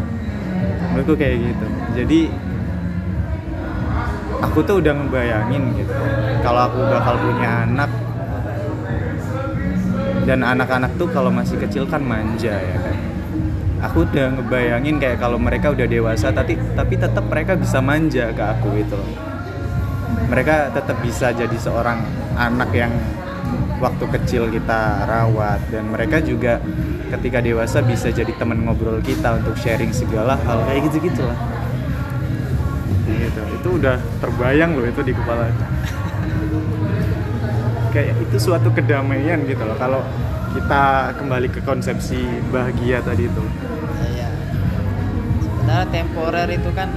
Menurutku 0.94 1.18
kayak 1.18 1.42
gitu. 1.42 1.68
Jadi 1.98 2.20
aku 4.46 4.62
tuh 4.62 4.78
udah 4.78 4.94
ngebayangin 4.94 5.74
gitu. 5.74 5.94
Kalau 6.46 6.70
aku 6.70 6.78
bakal 6.86 7.18
punya 7.18 7.66
anak 7.66 7.85
dan 10.26 10.42
anak-anak 10.42 10.98
tuh 10.98 11.08
kalau 11.14 11.30
masih 11.30 11.62
kecil 11.62 11.86
kan 11.86 12.02
manja 12.02 12.58
ya 12.58 12.78
kan? 12.82 12.98
Aku 13.86 14.02
udah 14.10 14.34
ngebayangin 14.34 14.98
kayak 14.98 15.22
kalau 15.22 15.38
mereka 15.38 15.70
udah 15.70 15.86
dewasa 15.86 16.34
tapi 16.34 16.58
tapi 16.74 16.98
tetap 16.98 17.22
mereka 17.30 17.54
bisa 17.54 17.78
manja 17.78 18.34
ke 18.34 18.44
aku 18.44 18.82
loh. 18.90 19.12
Mereka 20.26 20.74
tetap 20.74 20.98
bisa 21.06 21.30
jadi 21.30 21.54
seorang 21.54 22.02
anak 22.34 22.74
yang 22.74 22.90
waktu 23.78 24.06
kecil 24.18 24.50
kita 24.50 25.06
rawat. 25.06 25.62
Dan 25.70 25.94
mereka 25.94 26.18
juga 26.18 26.58
ketika 27.14 27.46
dewasa 27.46 27.86
bisa 27.86 28.10
jadi 28.10 28.34
teman 28.34 28.66
ngobrol 28.66 28.98
kita 29.06 29.38
untuk 29.38 29.54
sharing 29.62 29.94
segala 29.94 30.34
hal 30.50 30.66
kayak 30.66 30.90
gitu 30.90 31.06
gitu 31.06 31.22
lah. 31.22 31.38
Gitu. 33.06 33.42
Itu 33.62 33.70
udah 33.78 34.02
terbayang 34.18 34.74
loh 34.74 34.90
itu 34.90 35.06
di 35.06 35.14
kepala 35.14 35.54
kayak 37.96 38.16
itu 38.20 38.36
suatu 38.38 38.68
kedamaian 38.76 39.40
gitu 39.48 39.64
loh 39.64 39.80
kalau 39.80 40.04
kita 40.52 41.16
kembali 41.16 41.48
ke 41.48 41.64
konsepsi 41.64 42.20
bahagia 42.52 43.00
tadi 43.00 43.32
itu 43.32 43.44
Iya. 44.06 44.28
Sebenarnya 45.40 45.88
temporer 45.90 46.48
itu 46.52 46.70
kan 46.76 46.90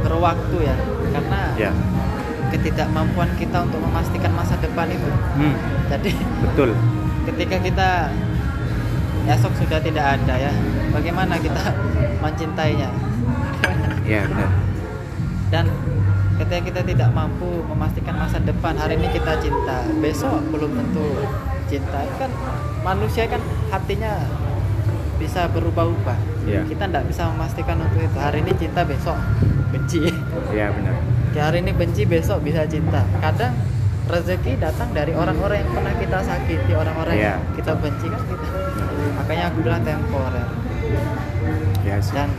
berwaktu 0.00 0.56
ya, 0.62 0.76
karena 1.10 1.40
ya 1.58 1.70
ketidakmampuan 2.46 3.30
kita 3.34 3.66
untuk 3.66 3.82
memastikan 3.82 4.30
masa 4.32 4.54
depan 4.62 4.86
itu. 4.86 5.10
hmm, 5.10 5.54
Jadi 5.90 6.10
betul 6.46 6.70
ketika 7.26 7.56
kita 7.58 7.88
esok 9.26 9.52
sudah 9.58 9.82
tidak 9.82 10.06
ada 10.14 10.34
ya, 10.38 10.52
bagaimana 10.94 11.34
kita 11.42 11.74
mencintainya? 12.22 12.90
ya 14.06 14.22
benar 14.30 14.50
Dan 15.50 15.64
ketika 16.36 16.60
kita 16.62 16.80
tidak 16.84 17.08
mampu 17.12 17.48
memastikan 17.66 18.14
masa 18.16 18.38
depan, 18.40 18.76
hari 18.76 19.00
ini 19.00 19.08
kita 19.10 19.40
cinta, 19.40 19.84
besok 19.98 20.40
belum 20.52 20.70
tentu 20.76 21.06
cinta. 21.66 22.00
Kan 22.20 22.30
manusia 22.84 23.24
kan 23.26 23.40
hatinya 23.72 24.20
bisa 25.16 25.48
berubah-ubah. 25.50 26.18
Iya. 26.44 26.62
Kita 26.68 26.84
tidak 26.86 27.04
bisa 27.08 27.26
memastikan 27.32 27.80
untuk 27.80 28.00
itu. 28.04 28.18
Hari 28.20 28.38
ini 28.44 28.52
cinta, 28.60 28.80
besok 28.84 29.16
benci. 29.72 30.12
ya 30.54 30.70
benar 30.70 30.94
Kayak 31.32 31.44
hari 31.52 31.58
ini 31.64 31.72
benci, 31.72 32.02
besok 32.04 32.44
bisa 32.44 32.64
cinta. 32.68 33.02
Kadang 33.20 33.52
rezeki 34.06 34.62
datang 34.62 34.88
dari 34.94 35.10
orang-orang 35.16 35.66
yang 35.66 35.70
pernah 35.74 35.94
kita 35.98 36.18
sakiti, 36.22 36.72
orang-orang 36.72 37.16
Iya. 37.16 37.26
yang 37.34 37.40
kita 37.58 37.72
benci 37.74 38.06
kan 38.06 38.22
kita. 38.22 38.46
Makanya 39.18 39.44
aku 39.50 39.58
bilang 39.64 39.82
temporer. 39.82 40.48
ya 41.82 41.96
sih 42.02 42.14
Dan 42.14 42.30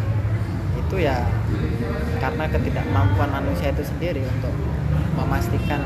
itu 0.88 1.04
ya 1.04 1.20
karena 2.24 2.48
ketidakmampuan 2.48 3.28
manusia 3.28 3.76
itu 3.76 3.84
sendiri 3.84 4.24
untuk 4.24 4.56
memastikan 5.20 5.84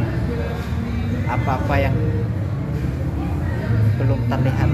apa-apa 1.25 1.75
yang 1.81 1.95
belum 3.97 4.19
terlihat. 4.29 4.69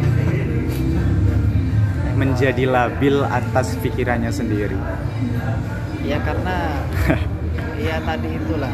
menjadi 2.18 2.66
labil 2.66 3.22
atas 3.30 3.78
pikirannya 3.78 4.34
sendiri 4.34 4.74
Ya 6.02 6.18
karena 6.26 6.82
ya 7.88 8.02
tadi 8.02 8.30
itulah 8.34 8.74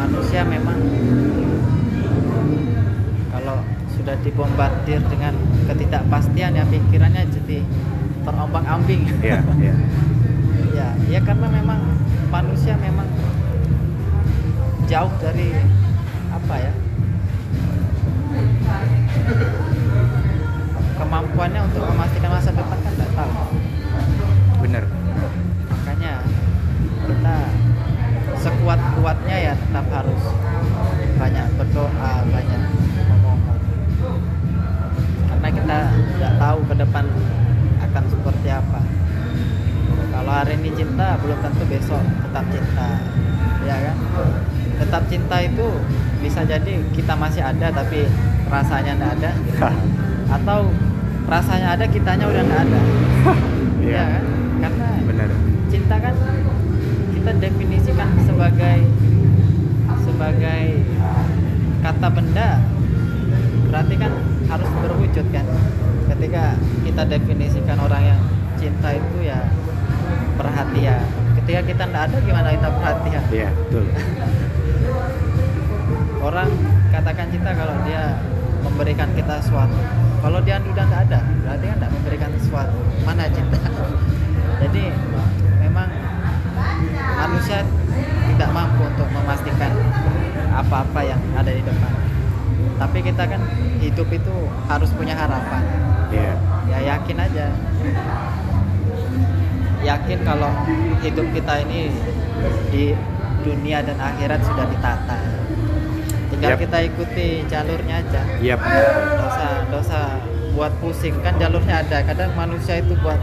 manusia 0.00 0.40
memang 0.48 0.80
kalau 3.28 3.60
sudah 3.98 4.16
dibombardir 4.24 5.02
dengan 5.12 5.34
ketidakpastian 5.68 6.56
ya 6.56 6.64
pikirannya 6.72 7.28
jadi 7.28 7.58
terombang-ambing. 8.32 9.02
ya 9.24 9.40
ya 9.56 9.74
ya, 10.78 10.88
ya 11.08 11.20
karena 11.24 11.46
memang 11.48 11.80
manusia 12.28 12.76
memang 12.76 13.08
jauh 14.88 15.12
dari 15.20 15.52
apa 16.32 16.54
ya 16.56 16.72
kemampuannya 20.98 21.60
untuk 21.64 21.82
memastikan 21.88 22.30
masa 22.32 22.50
depan 22.52 22.78
kan 22.84 22.92
tidak 22.96 23.10
tahu. 23.16 23.32
benar 24.64 24.84
makanya 25.72 26.12
kita 27.08 27.36
sekuat 28.38 28.80
kuatnya 28.96 29.36
ya 29.50 29.52
tetap 29.56 29.86
harus 29.92 30.22
banyak 31.18 31.46
berdoa 31.58 32.12
banyak 32.28 32.62
bisa 46.38 46.54
jadi 46.54 46.78
kita 46.94 47.18
masih 47.18 47.42
ada 47.42 47.66
tapi 47.74 48.06
rasanya 48.46 48.94
tidak 48.94 49.10
ada. 49.18 49.30
Atau 50.38 50.70
rasanya 51.26 51.74
ada 51.74 51.82
kitanya 51.90 52.30
udah 52.30 52.42
tidak 52.46 52.60
ada. 52.62 52.80
Iya. 53.82 53.90
ya 53.90 54.02
kan? 54.06 54.22
Karena 54.62 54.88
benar. 55.02 55.28
cinta 55.66 55.96
kan 55.98 56.14
kita 57.10 57.30
definisikan 57.42 58.10
sebagai 58.22 58.78
sebagai 60.06 60.62
kata 61.82 62.06
benda 62.06 62.62
berarti 63.74 63.94
kan 63.98 64.12
harus 64.46 64.70
berwujud 64.78 65.26
kan? 65.34 65.46
Ketika 66.06 66.54
kita 66.86 67.02
definisikan 67.02 67.82
orang 67.82 68.14
yang 68.14 68.20
cinta 68.54 68.94
itu 68.94 69.26
ya 69.26 69.42
perhatian. 70.38 71.02
Ketika 71.42 71.60
kita 71.66 71.82
tidak 71.82 72.02
ada 72.06 72.16
gimana 72.22 72.54
kita 72.54 72.68
perhatian? 72.78 73.22
Ya 73.34 73.50
betul 73.50 73.90
orang 76.22 76.50
katakan 76.90 77.26
cinta 77.30 77.50
kalau 77.54 77.74
dia 77.86 78.18
memberikan 78.62 79.08
kita 79.14 79.38
sesuatu. 79.38 79.78
Kalau 80.18 80.38
dia 80.42 80.58
udah 80.58 80.84
nggak 80.90 81.02
ada 81.10 81.20
berarti 81.46 81.64
kan 81.70 81.76
tidak 81.78 81.92
memberikan 81.94 82.30
sesuatu. 82.42 82.78
Mana 83.06 83.30
cinta? 83.30 83.58
Jadi 84.62 84.84
memang 85.62 85.88
manusia 86.98 87.62
tidak 88.34 88.50
mampu 88.50 88.82
untuk 88.82 89.08
memastikan 89.14 89.72
apa-apa 90.50 91.00
yang 91.06 91.20
ada 91.38 91.50
di 91.54 91.62
depan. 91.62 91.92
Tapi 92.78 92.98
kita 93.02 93.22
kan 93.30 93.42
hidup 93.78 94.08
itu 94.10 94.34
harus 94.66 94.90
punya 94.94 95.14
harapan. 95.14 95.62
Ya 96.10 96.34
ya 96.66 96.78
yakin 96.94 97.16
aja. 97.18 97.46
Yakin 99.78 100.18
kalau 100.26 100.50
hidup 100.98 101.26
kita 101.30 101.62
ini 101.62 101.94
di 102.74 102.90
dunia 103.46 103.78
dan 103.86 103.94
akhirat 104.02 104.42
sudah 104.42 104.66
ditata 104.66 105.37
tinggal 106.38 106.54
Yap. 106.54 106.62
kita 106.70 106.78
ikuti 106.86 107.26
jalurnya 107.50 107.98
aja. 107.98 108.22
Yap. 108.38 108.62
dosa 109.18 109.48
dosa. 109.74 110.00
Buat 110.54 110.70
pusing 110.78 111.18
kan 111.18 111.34
jalurnya 111.34 111.82
ada. 111.82 111.98
Kadang 112.06 112.30
manusia 112.38 112.78
itu 112.78 112.94
buat 113.02 113.18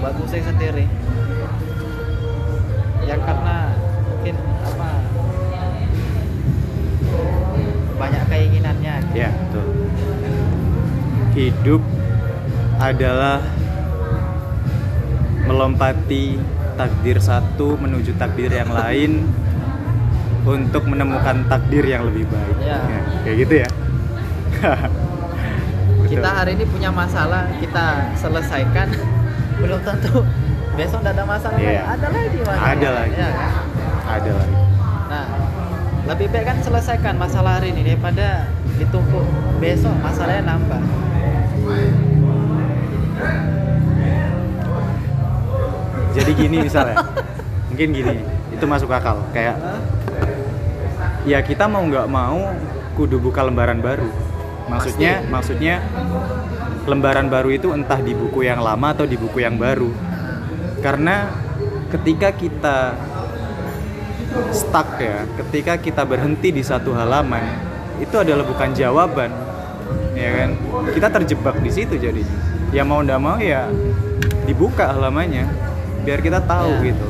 buat 0.00 0.16
pusing 0.16 0.40
sendiri. 0.40 0.88
Ya 3.04 3.20
karena 3.20 3.76
mungkin 4.08 4.36
apa 4.40 4.88
banyak 8.00 8.22
keinginannya. 8.32 8.94
Ya 9.12 9.28
betul. 9.28 9.66
Hidup 11.36 11.82
adalah 12.80 13.44
melompati 15.44 16.40
takdir 16.80 17.20
satu 17.20 17.76
menuju 17.76 18.16
takdir 18.16 18.48
yang 18.48 18.72
lain 18.72 19.28
untuk 20.44 20.84
menemukan 20.84 21.44
takdir 21.48 21.84
yang 21.84 22.04
lebih 22.04 22.28
baik. 22.28 22.56
Ya. 22.60 22.78
Ya, 22.80 23.00
kayak 23.22 23.36
gitu 23.40 23.54
ya. 23.58 23.68
Kita 26.04 26.28
hari 26.30 26.54
ini 26.54 26.64
punya 26.68 26.92
masalah 26.92 27.48
kita 27.58 28.12
selesaikan 28.14 28.92
belum 29.60 29.80
tentu 29.82 30.22
besok 30.74 31.00
tidak 31.00 31.14
ada 31.16 31.24
masalah 31.24 31.56
Iya. 31.56 31.80
lagi. 31.80 31.90
ada 31.90 32.08
lagi 32.10 32.38
masalah 32.38 32.70
Ada 32.70 32.88
lagi. 32.92 33.14
Ya 33.14 33.30
ada 34.04 34.30
lagi. 34.36 34.54
nah 35.04 35.24
lebih 36.04 36.26
baik 36.28 36.44
kan 36.44 36.58
selesaikan 36.60 37.14
masalah 37.16 37.56
hari 37.58 37.72
ini 37.72 37.82
daripada 37.88 38.44
ditumpuk 38.76 39.24
besok 39.58 39.94
masalahnya 39.98 40.44
nambah 40.44 40.82
Jadi 46.14 46.30
gini 46.32 46.56
misalnya, 46.62 46.96
mungkin 47.68 47.88
gini, 47.90 48.16
itu 48.54 48.64
masuk 48.64 48.86
akal. 48.88 49.18
Kayak 49.34 49.58
ya 51.24 51.40
kita 51.40 51.64
mau 51.68 51.84
nggak 51.84 52.08
mau 52.08 52.52
kudu 52.94 53.18
buka 53.18 53.42
lembaran 53.44 53.80
baru. 53.80 54.08
Maksudnya, 54.64 55.20
Pasti. 55.20 55.32
maksudnya 55.32 55.74
lembaran 56.88 57.28
baru 57.28 57.52
itu 57.52 57.68
entah 57.76 58.00
di 58.00 58.16
buku 58.16 58.48
yang 58.48 58.64
lama 58.64 58.96
atau 58.96 59.04
di 59.04 59.16
buku 59.16 59.44
yang 59.44 59.60
baru. 59.60 59.92
Karena 60.80 61.28
ketika 61.92 62.32
kita 62.32 62.96
stuck 64.52 64.96
ya, 65.00 65.28
ketika 65.44 65.76
kita 65.76 66.02
berhenti 66.08 66.48
di 66.52 66.64
satu 66.64 66.96
halaman, 66.96 67.44
itu 68.00 68.16
adalah 68.16 68.44
bukan 68.44 68.72
jawaban, 68.72 69.30
ya 70.16 70.30
kan? 70.32 70.50
Kita 70.92 71.08
terjebak 71.12 71.60
di 71.60 71.70
situ 71.72 72.00
jadinya. 72.00 72.36
Ya 72.72 72.82
mau 72.82 73.04
ndak 73.04 73.20
mau 73.20 73.36
ya 73.38 73.68
dibuka 74.48 74.96
halamannya, 74.96 75.44
biar 76.08 76.20
kita 76.24 76.40
tahu 76.44 76.72
Ya. 76.80 76.88
gitu. 76.92 77.06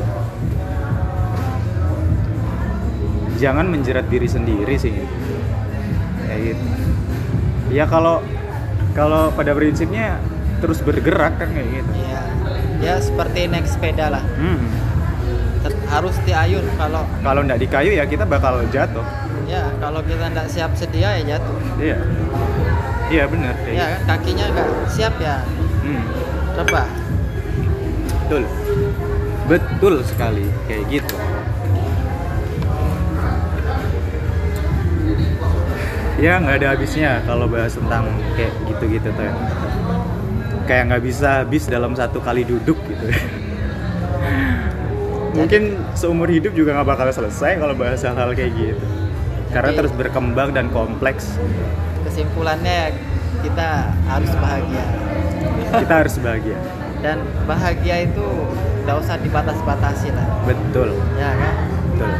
Jangan 3.37 3.66
menjerat 3.66 4.07
diri 4.07 4.25
sendiri 4.25 4.75
sih, 4.75 4.94
kayak 6.25 6.40
gitu. 6.49 6.64
Ya 7.70 7.85
kalau 7.85 8.23
kalau 8.92 9.29
pada 9.31 9.51
prinsipnya 9.53 10.23
terus 10.59 10.79
bergerak 10.79 11.35
kan 11.37 11.51
kayak 11.51 11.68
gitu. 11.75 11.90
ya 12.01 12.23
ya 12.81 12.94
seperti 12.97 13.47
naik 13.47 13.66
sepeda 13.66 14.09
lah 14.09 14.23
Hmm. 14.35 14.61
Harus 15.85 16.14
diayun 16.23 16.64
kalau 16.77 17.03
Kalau 17.18 17.40
ndak 17.42 17.59
di 17.59 17.66
kayu 17.66 17.92
ya 17.92 18.05
kita 18.05 18.23
bakal 18.23 18.62
jatuh. 18.68 19.05
ya 19.44 19.66
kalau 19.77 20.01
kita 20.01 20.29
tidak 20.29 20.47
siap 20.47 20.70
sedia 20.73 21.11
ya 21.16 21.37
jatuh 21.37 21.57
Iya. 21.77 21.99
Iya 23.07 23.25
benar. 23.27 23.55
kayak 23.59 23.75
ya 23.75 23.85
kan 23.85 24.01
kakinya 24.09 24.44
nggak 24.49 24.68
siap 24.88 25.14
ya. 25.18 25.37
Hmm. 25.83 26.05
rebah 26.55 26.88
Betul. 28.23 28.42
Betul 29.44 29.94
sekali 30.03 30.47
kayak 30.64 30.85
gitu. 30.88 31.16
Ya 36.14 36.38
nggak 36.38 36.55
ada 36.62 36.66
habisnya 36.72 37.11
kalau 37.24 37.46
bahas 37.46 37.74
tentang 37.74 38.07
kayak 38.35 38.53
gitu-gitu 38.66 39.09
tuh. 39.11 39.24
ya. 39.24 39.33
Kayak 40.64 40.83
nggak 40.88 41.03
bisa 41.05 41.29
habis 41.42 41.62
dalam 41.66 41.92
satu 41.92 42.18
kali 42.18 42.42
duduk 42.42 42.79
gitu. 42.87 43.07
Mungkin 45.35 45.62
seumur 45.92 46.31
hidup 46.31 46.55
juga 46.55 46.72
nggak 46.72 46.88
bakal 46.88 47.07
selesai 47.11 47.59
kalau 47.59 47.74
bahas 47.74 48.00
hal-hal 48.00 48.31
kayak 48.33 48.53
gitu. 48.55 48.85
Karena 49.50 49.70
Jadi- 49.70 49.79
terus 49.83 49.92
berkembang 49.92 50.50
dan 50.50 50.66
kompleks. 50.70 51.37
kesimpulannya 52.05 52.92
kita 53.40 53.88
harus 54.05 54.29
bahagia 54.37 54.85
Kita 55.72 55.94
harus 56.05 56.14
bahagia. 56.20 56.57
dan 57.05 57.16
bahagia 57.44 57.96
itu 58.05 58.27
tidak 58.85 58.96
usah 59.00 59.16
dibatas-batasi 59.18 60.09
lah 60.12 60.29
Betul. 60.44 60.92
ya 61.16 61.33
kan 61.33 61.55
Betul. 61.95 62.11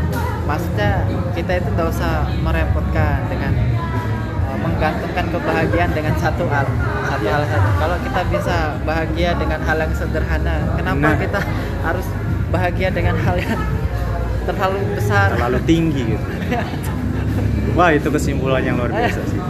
maksudnya 0.45 0.93
kita 1.35 1.53
itu 1.59 1.69
tidak 1.75 1.87
usah 1.91 2.15
merepotkan 2.39 3.27
dengan 3.27 3.53
uh, 4.47 4.59
menggantungkan 4.61 5.25
kebahagiaan 5.29 5.91
dengan 5.91 6.15
satu 6.15 6.47
hal 6.47 6.63
satu 7.05 7.27
hal 7.27 7.43
saja 7.43 7.71
kalau 7.75 7.97
kita 7.99 8.21
bisa 8.31 8.57
bahagia 8.83 9.31
dengan 9.35 9.59
hal 9.61 9.77
yang 9.77 9.91
sederhana 9.91 10.55
kenapa 10.75 11.01
Nah. 11.01 11.17
kita 11.19 11.41
harus 11.83 12.07
bahagia 12.49 12.89
dengan 12.89 13.19
hal 13.19 13.35
yang 13.35 13.59
terlalu 14.45 14.79
besar 14.95 15.35
terlalu 15.35 15.59
tinggi 15.65 16.15
gitu. 16.15 16.25
Wah 17.75 17.91
itu 17.91 18.07
kesimpulan 18.07 18.63
yang 18.63 18.79
luar 18.79 18.89
biasa 18.89 19.21
sih. 19.27 19.41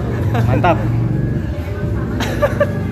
Mantap. 0.49 0.81